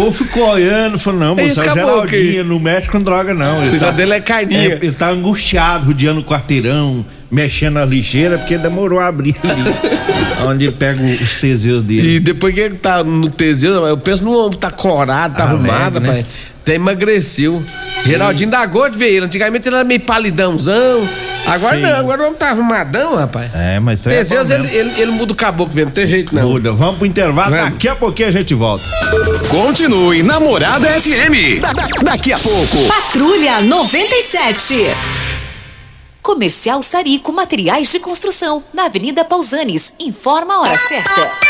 O 0.00 0.04
povo 0.04 0.24
ficou 0.24 0.48
olhando, 0.48 0.98
falou, 0.98 1.20
não, 1.20 1.34
Isso 1.36 1.58
moça, 1.58 1.60
é 1.60 1.72
acabou 1.72 2.08
Geraldinho, 2.08 2.44
não 2.44 2.58
mexe 2.58 2.88
com 2.88 3.02
droga, 3.02 3.34
não. 3.34 3.58
O 3.58 3.62
Ele 3.62 3.72
negócio 3.72 3.94
dele 3.94 4.14
é 4.14 4.20
carninha. 4.20 4.72
É, 4.72 4.78
ele 4.80 4.92
tá 4.92 5.10
angustiado, 5.10 5.86
rodeando 5.86 6.20
o 6.20 6.24
quarteirão, 6.24 7.04
mexendo 7.30 7.74
na 7.74 7.84
lixeira, 7.84 8.38
porque 8.38 8.56
demorou 8.56 8.98
a 8.98 9.08
abrir 9.08 9.36
ali. 9.44 10.00
onde 10.48 10.72
pega 10.72 11.02
os 11.02 11.36
teseus 11.36 11.84
dele. 11.84 12.16
E 12.16 12.20
depois 12.20 12.54
que 12.54 12.60
ele 12.60 12.76
tá 12.76 13.04
no 13.04 13.28
Teseu, 13.30 13.86
eu 13.86 13.98
penso 13.98 14.24
no 14.24 14.32
homem 14.32 14.52
que 14.52 14.56
tá 14.56 14.70
corado, 14.70 15.36
tá 15.36 15.50
Alegre, 15.50 15.70
arrumado, 15.70 16.00
né? 16.00 16.08
pai. 16.08 16.26
Até 16.62 16.74
emagreceu. 16.76 17.62
Geraldinho 18.04 18.50
de 18.90 18.98
ver 18.98 19.08
ele. 19.14 19.26
Antigamente 19.26 19.68
ele 19.68 19.76
era 19.76 19.84
meio 19.84 20.00
palidãozão. 20.00 21.08
Agora 21.46 21.76
Sim. 21.76 21.82
não, 21.82 21.98
agora 21.98 22.22
o 22.22 22.26
homem 22.26 22.38
tá 22.38 22.50
arrumadão, 22.50 23.16
rapaz. 23.16 23.50
É, 23.54 23.80
mas 23.80 24.06
é 24.06 24.10
Teseus, 24.10 24.48
bom 24.48 24.54
ele, 24.54 24.76
ele, 24.76 25.00
ele 25.00 25.10
muda 25.10 25.32
o 25.32 25.34
caboclo 25.36 25.74
mesmo, 25.74 25.86
não 25.88 25.94
tem 25.94 26.06
jeito 26.06 26.34
não. 26.34 26.48
Muda. 26.50 26.72
Vamos 26.72 26.96
pro 26.98 27.06
intervalo, 27.06 27.50
Vamos. 27.54 27.72
daqui 27.72 27.88
a 27.88 27.96
pouquinho 27.96 28.28
a 28.28 28.32
gente 28.32 28.54
volta. 28.54 28.84
Continue 29.48 30.22
Namorada 30.22 30.88
FM. 31.00 31.60
Da- 31.60 31.72
da- 31.72 31.84
daqui 32.02 32.32
a 32.32 32.38
pouco. 32.38 32.76
Patrulha 32.86 33.60
97. 33.62 34.86
Comercial 36.22 36.82
Sarico 36.82 37.32
Materiais 37.32 37.90
de 37.90 37.98
Construção, 37.98 38.62
na 38.74 38.84
Avenida 38.84 39.24
Pausanes. 39.24 39.94
Informa 39.98 40.54
a 40.54 40.60
hora 40.60 40.78
certa. 40.78 41.49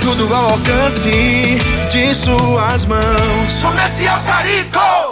tudo 0.00 0.34
ao 0.34 0.50
alcance 0.50 1.58
de 1.90 2.14
suas 2.14 2.86
mãos. 2.86 3.60
Comercial 3.62 4.20
Sarico. 4.20 5.11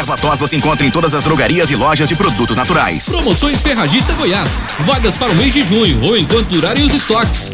Erva 0.01 0.17
tos 0.17 0.39
você 0.39 0.57
encontra 0.57 0.83
em 0.83 0.89
todas 0.89 1.13
as 1.13 1.21
drogarias 1.21 1.69
e 1.69 1.75
lojas 1.75 2.09
de 2.09 2.15
produtos 2.15 2.57
naturais. 2.57 3.07
Promoções 3.09 3.61
Ferragista 3.61 4.11
Goiás. 4.13 4.59
Vagas 4.79 5.15
para 5.15 5.31
o 5.31 5.35
mês 5.35 5.53
de 5.53 5.61
junho 5.61 6.01
ou 6.01 6.17
enquanto 6.17 6.47
durarem 6.47 6.83
os 6.83 6.91
estoques. 6.91 7.53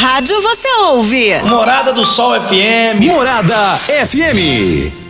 Rádio 0.00 0.40
você 0.40 0.66
ouve? 0.84 1.38
Morada 1.44 1.92
do 1.92 2.02
Sol 2.06 2.32
FM. 2.48 3.04
Morada 3.04 3.76
FM. 3.76 5.09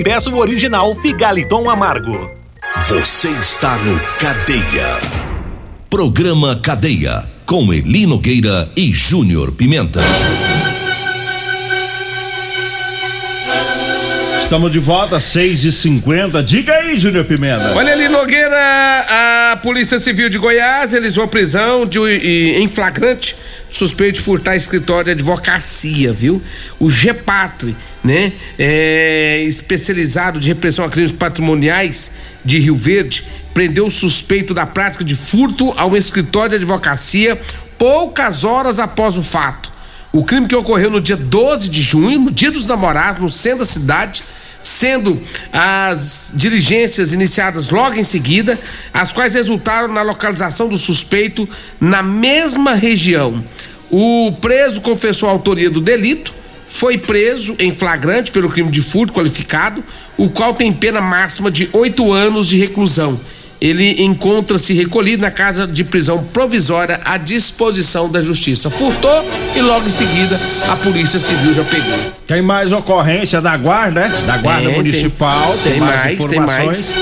e 0.00 0.02
peça 0.02 0.30
o 0.30 0.38
original 0.38 0.94
Figaliton 0.94 1.68
Amargo. 1.68 2.30
Você 2.88 3.28
está 3.28 3.76
no 3.76 4.00
Cadeia. 4.18 4.98
Programa 5.90 6.56
Cadeia 6.56 7.28
com 7.44 7.70
Eli 7.70 8.06
Nogueira 8.06 8.70
e 8.74 8.94
Júnior 8.94 9.52
Pimenta. 9.52 10.00
Estamos 14.50 14.72
de 14.72 14.80
volta, 14.80 15.20
6 15.20 15.62
e 15.62 15.70
50 15.70 16.42
Diga 16.42 16.74
aí, 16.74 16.98
Júnior 16.98 17.24
Pimenta. 17.24 17.72
Olha 17.76 17.92
ali, 17.92 18.08
Nogueira, 18.08 18.56
a 19.52 19.56
Polícia 19.58 19.96
Civil 19.96 20.28
de 20.28 20.38
Goiás 20.38 20.90
realizou 20.90 21.28
prisão 21.28 21.86
de, 21.86 22.00
em 22.00 22.68
flagrante 22.68 23.36
suspeito 23.70 24.18
de 24.18 24.22
furtar 24.22 24.56
escritório 24.56 25.04
de 25.04 25.10
advocacia, 25.12 26.12
viu? 26.12 26.42
O 26.80 26.90
GEPATRE, 26.90 27.76
né? 28.02 28.32
É, 28.58 29.40
especializado 29.46 30.40
de 30.40 30.48
repressão 30.48 30.84
a 30.84 30.88
crimes 30.88 31.12
patrimoniais 31.12 32.16
de 32.44 32.58
Rio 32.58 32.74
Verde, 32.74 33.22
prendeu 33.54 33.86
o 33.86 33.90
suspeito 33.90 34.52
da 34.52 34.66
prática 34.66 35.04
de 35.04 35.14
furto 35.14 35.72
a 35.76 35.86
um 35.86 35.96
escritório 35.96 36.50
de 36.50 36.56
advocacia 36.56 37.40
poucas 37.78 38.42
horas 38.42 38.80
após 38.80 39.16
o 39.16 39.22
fato. 39.22 39.70
O 40.12 40.24
crime 40.24 40.48
que 40.48 40.56
ocorreu 40.56 40.90
no 40.90 41.00
dia 41.00 41.16
12 41.16 41.68
de 41.68 41.80
junho, 41.80 42.18
no 42.18 42.32
dia 42.32 42.50
dos 42.50 42.66
namorados, 42.66 43.22
no 43.22 43.28
centro 43.28 43.60
da 43.60 43.64
cidade, 43.64 44.24
sendo 44.62 45.20
as 45.52 46.32
diligências 46.34 47.12
iniciadas 47.12 47.70
logo 47.70 47.96
em 47.96 48.04
seguida, 48.04 48.58
as 48.92 49.12
quais 49.12 49.34
resultaram 49.34 49.88
na 49.88 50.02
localização 50.02 50.68
do 50.68 50.76
suspeito 50.76 51.48
na 51.80 52.02
mesma 52.02 52.74
região. 52.74 53.42
O 53.90 54.32
preso 54.40 54.80
confessou 54.80 55.28
a 55.28 55.32
autoria 55.32 55.70
do 55.70 55.80
delito, 55.80 56.34
foi 56.66 56.96
preso 56.96 57.56
em 57.58 57.74
flagrante 57.74 58.30
pelo 58.30 58.48
crime 58.48 58.70
de 58.70 58.80
furto 58.80 59.12
qualificado, 59.12 59.82
o 60.16 60.30
qual 60.30 60.54
tem 60.54 60.72
pena 60.72 61.00
máxima 61.00 61.50
de 61.50 61.68
oito 61.72 62.12
anos 62.12 62.46
de 62.46 62.56
reclusão. 62.56 63.20
Ele 63.60 64.02
encontra-se 64.02 64.72
recolhido 64.72 65.20
na 65.22 65.30
casa 65.30 65.66
de 65.66 65.84
prisão 65.84 66.24
provisória 66.24 66.98
à 67.04 67.18
disposição 67.18 68.08
da 68.08 68.22
justiça. 68.22 68.70
Furtou 68.70 69.28
e 69.54 69.60
logo 69.60 69.86
em 69.86 69.90
seguida 69.90 70.40
a 70.70 70.76
polícia 70.76 71.18
civil 71.18 71.52
já 71.52 71.62
pegou. 71.64 71.98
Tem 72.26 72.40
mais 72.40 72.72
ocorrência 72.72 73.38
da 73.40 73.54
guarda, 73.58 74.08
né? 74.08 74.22
Da 74.26 74.38
guarda 74.38 74.70
É, 74.70 74.76
municipal. 74.76 75.54
Tem, 75.62 75.72
Tem, 75.72 75.80
mais, 75.80 75.92
mais, 76.18 76.24
tem 76.26 76.40
mais. 76.40 76.92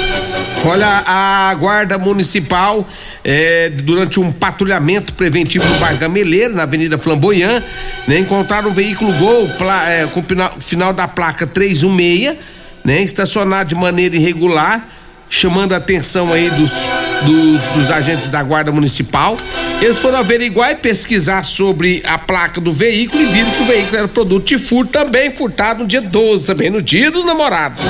Olha, 0.64 1.04
a 1.06 1.54
guarda 1.54 1.96
municipal, 1.96 2.86
é, 3.24 3.68
durante 3.70 4.18
um 4.18 4.32
patrulhamento 4.32 5.14
preventivo 5.14 5.64
no 5.64 5.78
bairro 5.78 5.98
Gameleira, 5.98 6.52
na 6.52 6.64
Avenida 6.64 6.98
Flamboyant, 6.98 7.62
né, 8.08 8.18
encontraram 8.18 8.70
um 8.70 8.74
veículo 8.74 9.12
Gol 9.12 9.48
pla- 9.56 9.88
é, 9.88 10.06
com 10.06 10.20
final, 10.24 10.52
final 10.58 10.92
da 10.92 11.06
placa 11.06 11.46
316, 11.46 12.36
né, 12.84 13.00
estacionado 13.00 13.68
de 13.68 13.76
maneira 13.76 14.16
irregular, 14.16 14.84
chamando 15.28 15.72
a 15.72 15.76
atenção 15.76 16.32
aí 16.32 16.50
dos, 16.50 16.86
dos, 17.24 17.62
dos 17.74 17.90
agentes 17.90 18.28
da 18.28 18.42
guarda 18.42 18.72
municipal. 18.72 19.36
Eles 19.80 19.98
foram 19.98 20.18
averiguar 20.18 20.72
e 20.72 20.74
pesquisar 20.76 21.42
sobre 21.44 22.02
a 22.04 22.18
placa 22.18 22.60
do 22.60 22.72
veículo 22.72 23.22
e 23.22 23.26
viram 23.26 23.50
que 23.50 23.62
o 23.62 23.66
veículo 23.66 23.96
era 23.96 24.08
produto 24.08 24.46
de 24.46 24.58
furto, 24.58 24.92
também 24.92 25.30
furtado 25.30 25.80
no 25.80 25.86
dia 25.86 26.00
12, 26.00 26.46
também 26.46 26.70
no 26.70 26.82
dia 26.82 27.10
dos 27.10 27.24
namorados. 27.24 27.84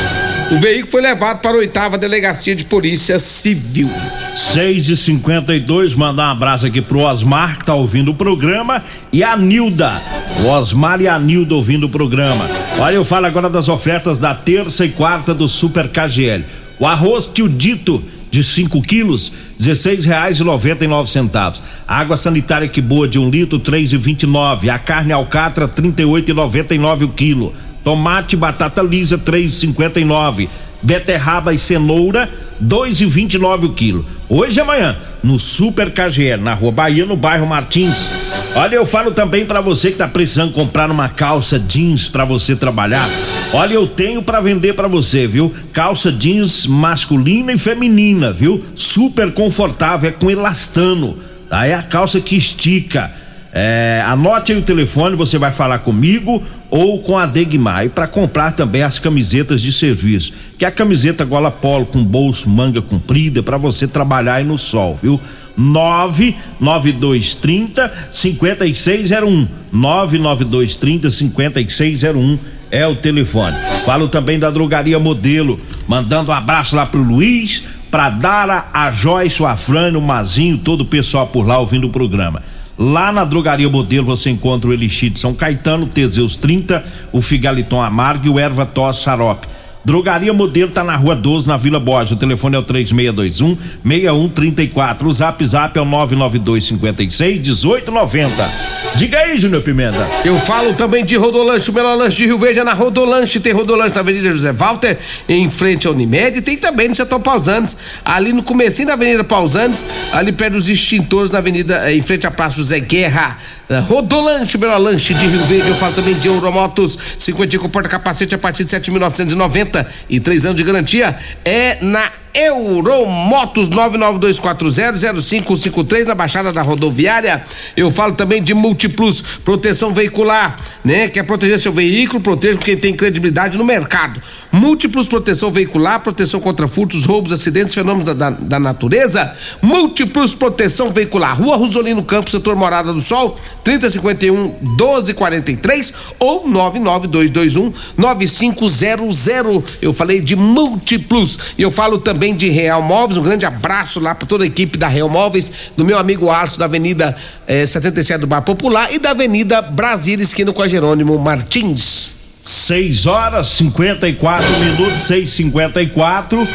O 0.51 0.59
veículo 0.59 0.91
foi 0.91 1.03
levado 1.03 1.41
para 1.41 1.57
a 1.57 1.61
oitava 1.61 1.99
delegacia 1.99 2.57
de 2.57 2.65
polícia 2.65 3.19
civil. 3.19 3.91
6 4.35 4.89
e 4.89 4.97
52 4.97 5.95
mandar 5.95 6.29
um 6.29 6.33
abraço 6.33 6.67
aqui 6.67 6.81
pro 6.81 7.01
Osmar 7.01 7.59
que 7.59 7.67
tá 7.67 7.75
ouvindo 7.75 8.13
o 8.13 8.15
programa 8.15 8.83
e 9.13 9.23
a 9.23 9.37
Nilda. 9.37 10.01
O 10.43 10.49
Osmar 10.49 11.01
e 11.01 11.09
a 11.09 11.19
Nilda 11.19 11.55
ouvindo 11.55 11.85
o 11.85 11.89
programa. 11.89 12.49
Olha, 12.79 12.95
eu 12.95 13.05
falo 13.05 13.27
agora 13.27 13.51
das 13.51 13.69
ofertas 13.69 14.19
da 14.19 14.35
terça 14.35 14.85
e 14.87 14.91
quarta 14.91 15.35
do 15.35 15.49
Super 15.49 15.89
KGL. 15.89 16.45
O 16.79 16.87
arroz 16.87 17.27
tio 17.27 17.49
dito 17.49 18.03
de 18.31 18.45
5 18.45 18.81
quilos, 18.83 19.33
e 19.59 20.85
e 20.85 20.87
nove 20.87 21.11
centavos. 21.11 21.63
Água 21.87 22.17
sanitária 22.17 22.69
que 22.69 22.81
boa 22.81 23.09
de 23.09 23.19
um 23.19 23.29
litro, 23.29 23.61
e 23.77 24.15
e 24.23 24.27
nove. 24.27 24.71
A 24.71 24.79
carne 24.79 25.13
alcatra, 25.13 25.71
e 25.77 26.03
e 26.03 26.75
e 26.75 26.79
nove 26.79 27.05
o 27.05 27.09
quilo. 27.09 27.53
Tomate, 27.83 28.37
batata 28.37 28.83
lisa, 28.83 29.21
e 29.35 30.01
e 30.01 30.05
nove. 30.05 30.49
Beterraba 30.81 31.53
e 31.53 31.59
cenoura, 31.59 32.31
e 32.61 33.35
e 33.35 33.39
nove 33.39 33.67
o 33.67 33.73
quilo. 33.73 34.05
Hoje 34.29 34.59
e 34.59 34.61
amanhã, 34.61 34.97
no 35.23 35.39
Super 35.39 35.91
KGL, 35.91 36.43
na 36.43 36.55
Rua 36.55 36.71
Bahia, 36.71 37.07
no 37.07 37.17
bairro 37.17 37.47
Martins. 37.47 38.09
Olha, 38.55 38.77
eu 38.77 38.87
falo 38.87 39.11
também 39.11 39.45
pra 39.45 39.61
você 39.61 39.91
que 39.91 39.99
tá 39.99 40.07
precisando 40.07 40.53
comprar 40.53 40.91
uma 40.91 41.09
calça 41.09 41.59
jeans 41.59 42.09
pra 42.09 42.25
você 42.25 42.55
trabalhar. 42.55 43.09
Olha, 43.53 43.73
eu 43.73 43.87
tenho 43.87 44.23
para 44.23 44.41
vender 44.41 44.75
para 44.75 44.87
você, 44.87 45.27
viu? 45.27 45.53
Calça 45.73 46.13
jeans 46.13 46.67
masculina 46.67 47.51
e 47.51 47.59
feminina, 47.59 48.31
viu? 48.31 48.63
Super 48.75 49.33
confortável, 49.33 50.11
é 50.11 50.13
com 50.13 50.31
elastano. 50.31 51.17
Tá? 51.49 51.67
É 51.67 51.73
a 51.73 51.83
calça 51.83 52.21
que 52.21 52.37
estica. 52.37 53.11
É, 53.51 54.05
anote 54.07 54.53
aí 54.53 54.59
o 54.59 54.63
telefone, 54.63 55.17
você 55.17 55.39
vai 55.39 55.51
falar 55.51 55.79
comigo 55.79 56.43
ou 56.69 57.01
com 57.01 57.17
a 57.17 57.25
Degmar. 57.25 57.87
E 57.87 57.89
para 57.89 58.07
comprar 58.07 58.53
também 58.53 58.83
as 58.83 58.99
camisetas 58.99 59.63
de 59.63 59.73
serviço, 59.73 60.35
que 60.59 60.67
é 60.67 60.69
a 60.69 60.73
camiseta 60.73 61.25
gola 61.25 61.51
polo 61.51 61.87
com 61.87 62.05
bolso, 62.05 62.51
manga 62.51 62.83
comprida, 62.83 63.43
para 63.43 63.57
você 63.57 63.89
trabalhar 63.89 64.35
aí 64.35 64.45
no 64.45 64.59
sol, 64.59 64.99
viu? 65.03 65.19
99230 65.57 67.91
5601. 68.13 69.49
99230 69.73 71.11
5601 71.11 72.58
é 72.71 72.87
o 72.87 72.97
telefone. 72.97 73.57
Falo 73.85 74.09
também 74.09 74.39
da 74.39 74.51
drogaria 74.51 74.99
Modelo, 74.99 75.59
mandando 75.87 76.31
um 76.31 76.35
abraço 76.35 76.77
lá 76.77 76.87
pro 76.87 77.03
Luiz, 77.03 77.65
pra 77.91 78.11
Dara, 78.11 78.67
a 78.73 78.91
Joyce, 78.91 79.43
o 79.43 79.47
Afrânio, 79.47 80.01
o 80.01 80.03
Mazinho, 80.03 80.59
todo 80.59 80.83
o 80.83 80.87
pessoal 80.87 81.27
por 81.27 81.47
lá 81.47 81.59
ouvindo 81.59 81.87
o 81.87 81.91
programa. 81.91 82.43
Lá 82.79 83.11
na 83.11 83.25
Drogaria 83.25 83.69
Modelo 83.69 84.07
você 84.07 84.31
encontra 84.31 84.71
o 84.71 84.73
Elixir 84.73 85.11
de 85.11 85.19
São 85.19 85.35
Caetano, 85.35 85.87
Teseus 85.87 86.37
30, 86.37 86.85
o 87.11 87.21
Figaliton 87.21 87.83
Amargo 87.83 88.27
e 88.27 88.31
o 88.31 88.39
Erva 88.39 88.65
Tos 88.65 89.03
Xarope. 89.03 89.49
Drogaria 89.85 90.33
Modelo 90.33 90.71
tá 90.71 90.85
na 90.85 90.97
Rua 90.97 91.15
12, 91.15 91.49
na 91.49 91.57
Vila 91.57 91.81
Borges. 91.81 92.13
O 92.13 92.17
telefone 92.17 92.57
é 92.57 92.59
o 92.59 92.63
3621 92.63 93.57
6134. 93.85 95.09
O 95.09 95.11
Zap 95.11 95.47
Zap 95.47 95.79
é 95.79 95.81
o 95.81 95.85
992 95.85 96.65
56 96.65 97.41
1890. 97.41 98.51
Diga 98.97 99.19
aí, 99.19 99.39
Júnior 99.39 99.63
Pimenta. 99.63 100.09
Eu 100.25 100.39
falo 100.39 100.75
também 100.75 101.05
de 101.05 101.17
Rodolanche, 101.17 101.71
o 101.71 101.75
melhor 101.75 101.97
lanche 101.97 102.17
de 102.17 102.27
Rio 102.27 102.39
Verde 102.39 102.61
é 102.61 102.65
na 102.65 102.75
Rodolanche. 102.75 103.39
Tem 103.39 103.53
Rodolanche 103.53 103.95
na 103.95 104.01
Avenida 104.01 104.33
José 104.33 104.53
Walter, 104.53 104.99
em 105.29 105.49
frente 105.49 105.87
ao 105.87 105.93
Unimed. 105.93 106.41
Tem 106.43 106.57
também 106.57 106.89
no 106.89 106.95
setor 106.95 107.21
Pausantes, 107.21 107.77
ali 108.05 108.33
no 108.33 108.43
comecinho 108.43 108.89
da 108.89 108.95
Avenida 108.95 109.23
Pausantes, 109.23 109.87
ali 110.13 110.33
perto 110.33 110.55
dos 110.55 110.69
extintores, 110.69 111.31
na 111.31 111.39
Avenida, 111.39 111.89
eh, 111.91 111.97
em 111.97 112.03
frente 112.03 112.27
à 112.27 112.31
Praça 112.31 112.57
José 112.57 112.81
Guerra. 112.81 113.39
Eh, 113.69 113.79
Rodolanche, 113.81 114.57
o 114.57 114.61
melhor 114.61 114.79
lanche 114.79 115.15
de 115.15 115.27
Rio 115.27 115.45
Verde. 115.45 115.69
Eu 115.69 115.77
falo 115.77 115.95
também 115.95 116.15
de 116.15 116.29
Euromotos, 116.29 116.99
50 117.19 117.59
com 117.59 117.69
porta-capacete 117.69 118.35
a 118.35 118.39
partir 118.39 118.65
de 118.65 118.71
7.990 118.71 119.68
e 120.09 120.21
três 120.21 120.45
anos 120.45 120.57
de 120.57 120.65
garantia. 120.65 121.17
É 121.45 121.79
na 121.81 122.11
Euromotos 122.35 123.71
992400553 123.71 126.05
na 126.05 126.15
Baixada 126.15 126.53
da 126.53 126.61
Rodoviária. 126.63 127.43
Eu 127.77 127.91
falo 127.91 128.15
também 128.15 128.41
de 128.43 128.55
Multiplus 128.55 129.21
Proteção 129.45 129.93
Veicular, 129.93 130.57
né? 130.85 131.09
Quer 131.09 131.25
proteger 131.25 131.59
seu 131.59 131.73
veículo? 131.73 132.21
Proteja 132.21 132.57
quem 132.59 132.77
tem 132.77 132.95
credibilidade 132.95 133.59
no 133.59 133.65
mercado. 133.65 134.23
Múltiplos 134.51 135.09
Proteção 135.09 135.51
Veicular, 135.51 136.01
proteção 136.01 136.41
contra 136.41 136.67
furtos, 136.67 137.05
roubos, 137.05 137.33
acidentes, 137.33 137.75
fenômenos 137.75 138.05
da, 138.05 138.15
da, 138.15 138.31
da 138.31 138.61
natureza. 138.61 139.33
Múltiplos 139.61 140.35
Proteção 140.35 140.91
Veicular. 140.91 141.39
Rua 141.39 141.57
Rosolino 141.57 142.03
Campos, 142.03 142.33
setor 142.33 142.57
Morada 142.57 142.93
do 142.93 143.01
Sol, 143.01 143.39
3051 143.63 144.57
1243 144.79 145.95
ou 146.19 146.49
99221 146.49 147.73
9500. 147.97 149.79
Eu 149.83 149.93
falei 149.93 150.21
de 150.21 150.35
Múltiplos. 150.35 151.39
E 151.59 151.63
eu 151.63 151.71
falo 151.71 151.99
também 151.99 152.35
de 152.35 152.49
Real 152.49 152.83
Móveis. 152.83 153.19
Um 153.19 153.23
grande 153.23 153.45
abraço 153.45 154.01
lá 154.01 154.15
para 154.15 154.27
toda 154.27 154.45
a 154.45 154.47
equipe 154.47 154.79
da 154.79 154.89
Real 154.89 155.09
Móveis, 155.09 155.51
do 155.77 155.85
meu 155.85 155.99
amigo 155.99 156.31
Alisson, 156.31 156.59
da 156.59 156.65
Avenida 156.65 157.15
eh, 157.47 157.67
77 157.67 158.21
do 158.21 158.27
Bar 158.27 158.43
Popular 158.43 158.93
e 158.93 158.99
da 158.99 159.11
Avenida 159.11 159.61
Brasília, 159.61 160.23
esquina 160.23 160.53
com 160.53 160.63
a 160.63 160.69
Jerônimo 160.69 161.19
Martins. 161.19 162.28
6 162.49 163.07
horas 163.07 163.47
54 163.49 164.59
minutos, 164.61 165.01
6 165.03 165.31
54 165.31 166.49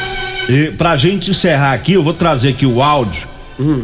e 0.49 0.71
pra 0.71 0.97
gente 0.97 1.31
encerrar 1.31 1.73
aqui, 1.73 1.93
eu 1.93 2.03
vou 2.03 2.13
trazer 2.13 2.49
aqui 2.49 2.65
o 2.65 2.81
áudio, 2.81 3.27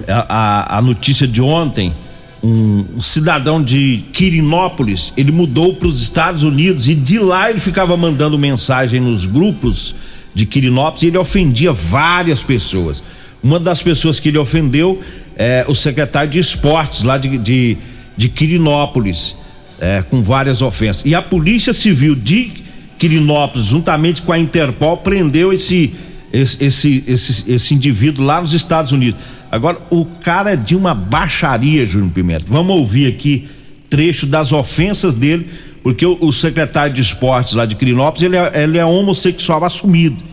a, 0.08 0.26
a, 0.74 0.78
a 0.78 0.82
notícia 0.82 1.28
de 1.28 1.41
ontem. 1.41 1.93
Um, 2.41 2.86
um 2.95 3.02
cidadão 3.02 3.62
de 3.62 4.06
Quirinópolis, 4.13 5.12
ele 5.17 5.30
mudou 5.30 5.76
para 5.76 5.89
os 5.89 6.02
Estados 6.02 6.43
Unidos 6.43 6.88
e 6.88 6.95
de 6.95 7.19
lá 7.19 7.50
ele 7.50 7.60
ficava 7.60 7.98
mandando 7.98 8.39
mensagem 8.39 9.02
nos 9.02 9.26
grupos 9.26 9.93
de 10.34 10.45
Quirinópolis 10.45 11.04
e 11.04 11.08
ele 11.08 11.17
ofendia 11.17 11.74
várias 11.74 12.41
pessoas. 12.41 13.04
Uma 13.43 13.60
das 13.60 13.84
pessoas 13.84 14.22
que 14.22 14.30
ele 14.30 14.38
ofendeu 14.38 15.02
é 15.36 15.65
o 15.67 15.76
secretário 15.76 16.32
de 16.32 16.39
esportes 16.39 17.04
lá 17.04 17.17
de, 17.17 17.38
de, 17.38 17.78
de 18.15 18.30
Quirinópolis, 18.30 19.36
é, 19.80 20.04
com 20.08 20.22
várias 20.22 20.62
ofensas. 20.62 21.06
E 21.06 21.15
a 21.15 21.22
Polícia 21.22 21.74
Civil 21.74 22.15
de 22.15 22.52
Quirinópolis, 22.98 23.68
juntamente 23.68 24.22
com 24.22 24.32
a 24.32 24.39
Interpol, 24.39 24.98
prendeu 24.98 25.54
esse, 25.54 25.94
esse, 26.32 26.63
esse, 26.63 27.04
esse, 27.08 27.52
esse 27.52 27.74
indivíduo 27.74 28.26
lá 28.26 28.42
nos 28.42 28.54
Estados 28.54 28.92
Unidos. 28.92 29.20
Agora, 29.52 29.78
o 29.89 30.06
cara 30.06 30.52
é 30.52 30.56
de 30.56 30.76
uma 30.76 30.94
baixaria, 30.94 31.86
Júnior 31.86 32.12
Pimenta. 32.12 32.46
Vamos 32.48 32.76
ouvir 32.76 33.08
aqui 33.08 33.48
trecho 33.89 34.28
das 34.28 34.52
ofensas 34.52 35.15
dele, 35.15 35.48
porque 35.82 36.06
o, 36.06 36.18
o 36.22 36.32
secretário 36.32 36.94
de 36.94 37.02
esportes 37.02 37.54
lá 37.54 37.65
de 37.65 37.76
Quirinópolis, 37.76 38.24
ele 38.24 38.38
é, 38.38 38.63
ele 38.63 38.78
é 38.78 38.86
homossexual 38.86 39.63
assumido. 39.63 40.24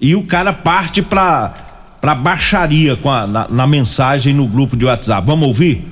E 0.00 0.14
o 0.14 0.22
cara 0.22 0.52
parte 0.52 1.00
pra, 1.02 1.54
pra 2.00 2.14
baixaria 2.14 2.98
a, 3.04 3.26
na, 3.26 3.48
na 3.48 3.66
mensagem 3.66 4.34
no 4.34 4.46
grupo 4.46 4.76
de 4.76 4.84
WhatsApp. 4.84 5.26
Vamos 5.26 5.48
ouvir? 5.48 5.91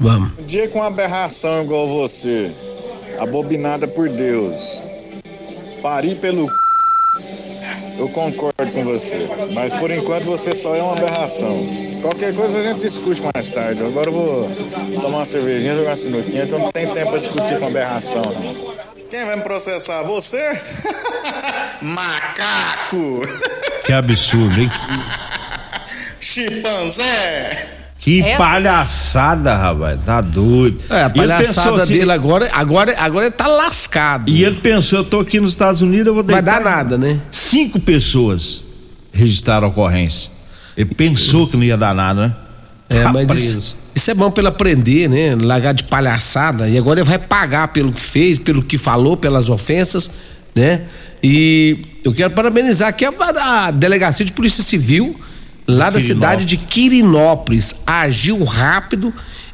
Vamos. 0.00 0.30
Um 0.38 0.46
dia 0.46 0.66
com 0.68 0.78
uma 0.78 0.86
aberração 0.86 1.62
igual 1.62 1.86
você, 1.86 2.50
abobinada 3.18 3.86
por 3.86 4.08
Deus, 4.08 4.82
parir 5.82 6.14
pelo 6.16 6.46
c... 6.48 6.54
eu 7.98 8.08
concordo 8.08 8.72
com 8.72 8.82
você, 8.82 9.28
mas 9.52 9.74
por 9.74 9.90
enquanto 9.90 10.24
você 10.24 10.56
só 10.56 10.74
é 10.74 10.82
uma 10.82 10.94
aberração. 10.96 11.54
Qualquer 12.00 12.34
coisa 12.34 12.60
a 12.60 12.62
gente 12.62 12.80
discute 12.80 13.20
mais 13.34 13.50
tarde. 13.50 13.84
Agora 13.84 14.08
eu 14.08 14.12
vou 14.14 14.50
tomar 15.02 15.18
uma 15.18 15.26
cervejinha, 15.26 15.76
jogar 15.76 15.90
uma 15.90 15.96
sinuquinha, 15.96 16.46
que 16.46 16.52
eu 16.52 16.58
não 16.58 16.72
tenho 16.72 16.94
tempo 16.94 17.10
pra 17.10 17.18
discutir 17.18 17.58
com 17.58 17.66
aberração. 17.66 18.22
Não. 18.22 18.70
Quem 19.10 19.26
vai 19.26 19.36
me 19.36 19.42
processar? 19.42 20.02
Você? 20.04 20.58
Macaco! 21.82 23.20
Que 23.84 23.92
absurdo, 23.92 24.60
hein? 24.60 24.70
Chimpanzé! 26.18 27.79
Que 28.00 28.22
Essa- 28.22 28.38
palhaçada, 28.38 29.54
rapaz. 29.56 30.02
Tá 30.02 30.22
doido. 30.22 30.80
É, 30.88 31.02
a 31.02 31.10
palhaçada 31.10 31.82
assim- 31.82 31.92
dele 31.92 32.10
agora, 32.10 32.48
agora, 32.54 32.94
agora 32.98 33.26
ele 33.26 33.34
tá 33.34 33.46
lascado. 33.46 34.30
E 34.30 34.42
ele 34.42 34.56
pensou, 34.56 35.00
eu 35.00 35.04
tô 35.04 35.20
aqui 35.20 35.38
nos 35.38 35.52
Estados 35.52 35.82
Unidos, 35.82 36.06
eu 36.06 36.14
vou 36.14 36.24
Vai 36.24 36.36
deitar. 36.42 36.60
dar 36.62 36.64
nada, 36.64 36.96
né? 36.96 37.20
Cinco 37.30 37.78
pessoas 37.78 38.62
registraram 39.12 39.66
a 39.66 39.70
ocorrência. 39.70 40.30
Ele 40.76 40.94
pensou 40.94 41.46
que 41.46 41.56
não 41.58 41.64
ia 41.64 41.76
dar 41.76 41.94
nada, 41.94 42.28
né? 42.28 42.36
É, 42.88 43.02
Tá 43.02 43.12
mas 43.12 43.26
preso. 43.26 43.58
isso, 43.58 43.76
isso 43.94 44.10
é 44.10 44.14
bom 44.14 44.30
pra 44.30 44.40
ele 44.40 44.48
aprender, 44.48 45.06
né? 45.08 45.36
Largar 45.40 45.74
de 45.74 45.84
palhaçada. 45.84 46.68
E 46.70 46.78
agora 46.78 47.00
ele 47.00 47.08
vai 47.08 47.18
pagar 47.18 47.68
pelo 47.68 47.92
que 47.92 48.00
fez, 48.00 48.38
pelo 48.38 48.62
que 48.62 48.78
falou, 48.78 49.14
pelas 49.16 49.50
ofensas, 49.50 50.10
né? 50.54 50.82
E 51.22 51.78
eu 52.02 52.14
quero 52.14 52.30
parabenizar 52.30 52.88
aqui 52.88 53.04
a, 53.04 53.12
a 53.66 53.70
delegacia 53.70 54.24
de 54.24 54.32
polícia 54.32 54.64
civil 54.64 55.20
lá 55.70 55.90
da 55.90 55.98
Quirinópolis. 56.00 56.06
cidade 56.06 56.44
de 56.44 56.56
Quirinópolis. 56.56 57.76
Agiu 57.86 58.42
rápido, 58.44 59.12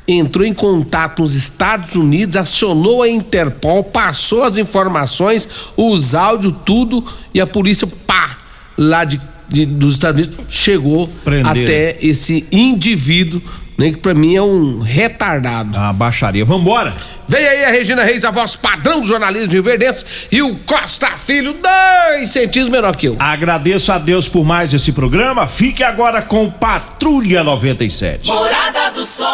entrou 0.09 0.45
em 0.47 0.53
contato 0.55 1.23
nos 1.23 1.35
Estados 1.35 1.95
Unidos, 1.97 2.37
acionou 2.37 3.03
a 3.03 3.09
Interpol, 3.09 3.83
passou 3.85 4.45
as 4.45 4.57
informações, 4.57 5.49
os 5.77 6.15
áudios, 6.15 6.55
tudo, 6.65 7.05
e 7.35 7.41
a 7.41 7.47
polícia, 7.47 7.87
pá, 8.07 8.39
lá 8.79 9.05
de, 9.05 9.21
de- 9.49 9.67
dos 9.67 9.95
Estados 9.95 10.27
Unidos 10.27 10.45
chegou 10.49 11.09
Prenderam. 11.25 11.51
até 11.63 11.97
esse 12.01 12.47
indivíduo, 12.53 13.41
né, 13.79 13.91
que 13.91 13.99
pra 13.99 14.15
mim 14.15 14.35
é 14.35 14.43
um 14.43 14.81
retardado. 14.81 15.79
Uma 15.79 15.93
baixaria. 15.93 16.45
Vambora! 16.45 16.95
Vem 17.29 17.47
aí 17.47 17.65
a 17.65 17.71
Regina 17.71 18.05
Reis, 18.05 18.25
a 18.25 18.31
voz 18.31 18.55
padrão 18.55 19.01
do 19.01 19.07
jornalismo 19.07 19.53
rioverdense, 19.53 20.29
e 20.31 20.43
o 20.43 20.55
Costa 20.67 21.11
Filho, 21.17 21.55
dois 21.55 22.29
centímetros 22.29 22.69
menor 22.69 22.95
que 22.97 23.07
eu. 23.07 23.17
Agradeço 23.19 23.91
a 23.91 23.99
Deus 23.99 24.29
por 24.29 24.45
mais 24.45 24.73
esse 24.73 24.93
programa. 24.93 25.47
Fique 25.49 25.83
agora 25.83 26.23
com 26.23 26.51
Patrulha 26.51 27.43
97. 27.43 28.29
Morada 28.29 28.91
do 28.93 29.05
Sol. 29.05 29.25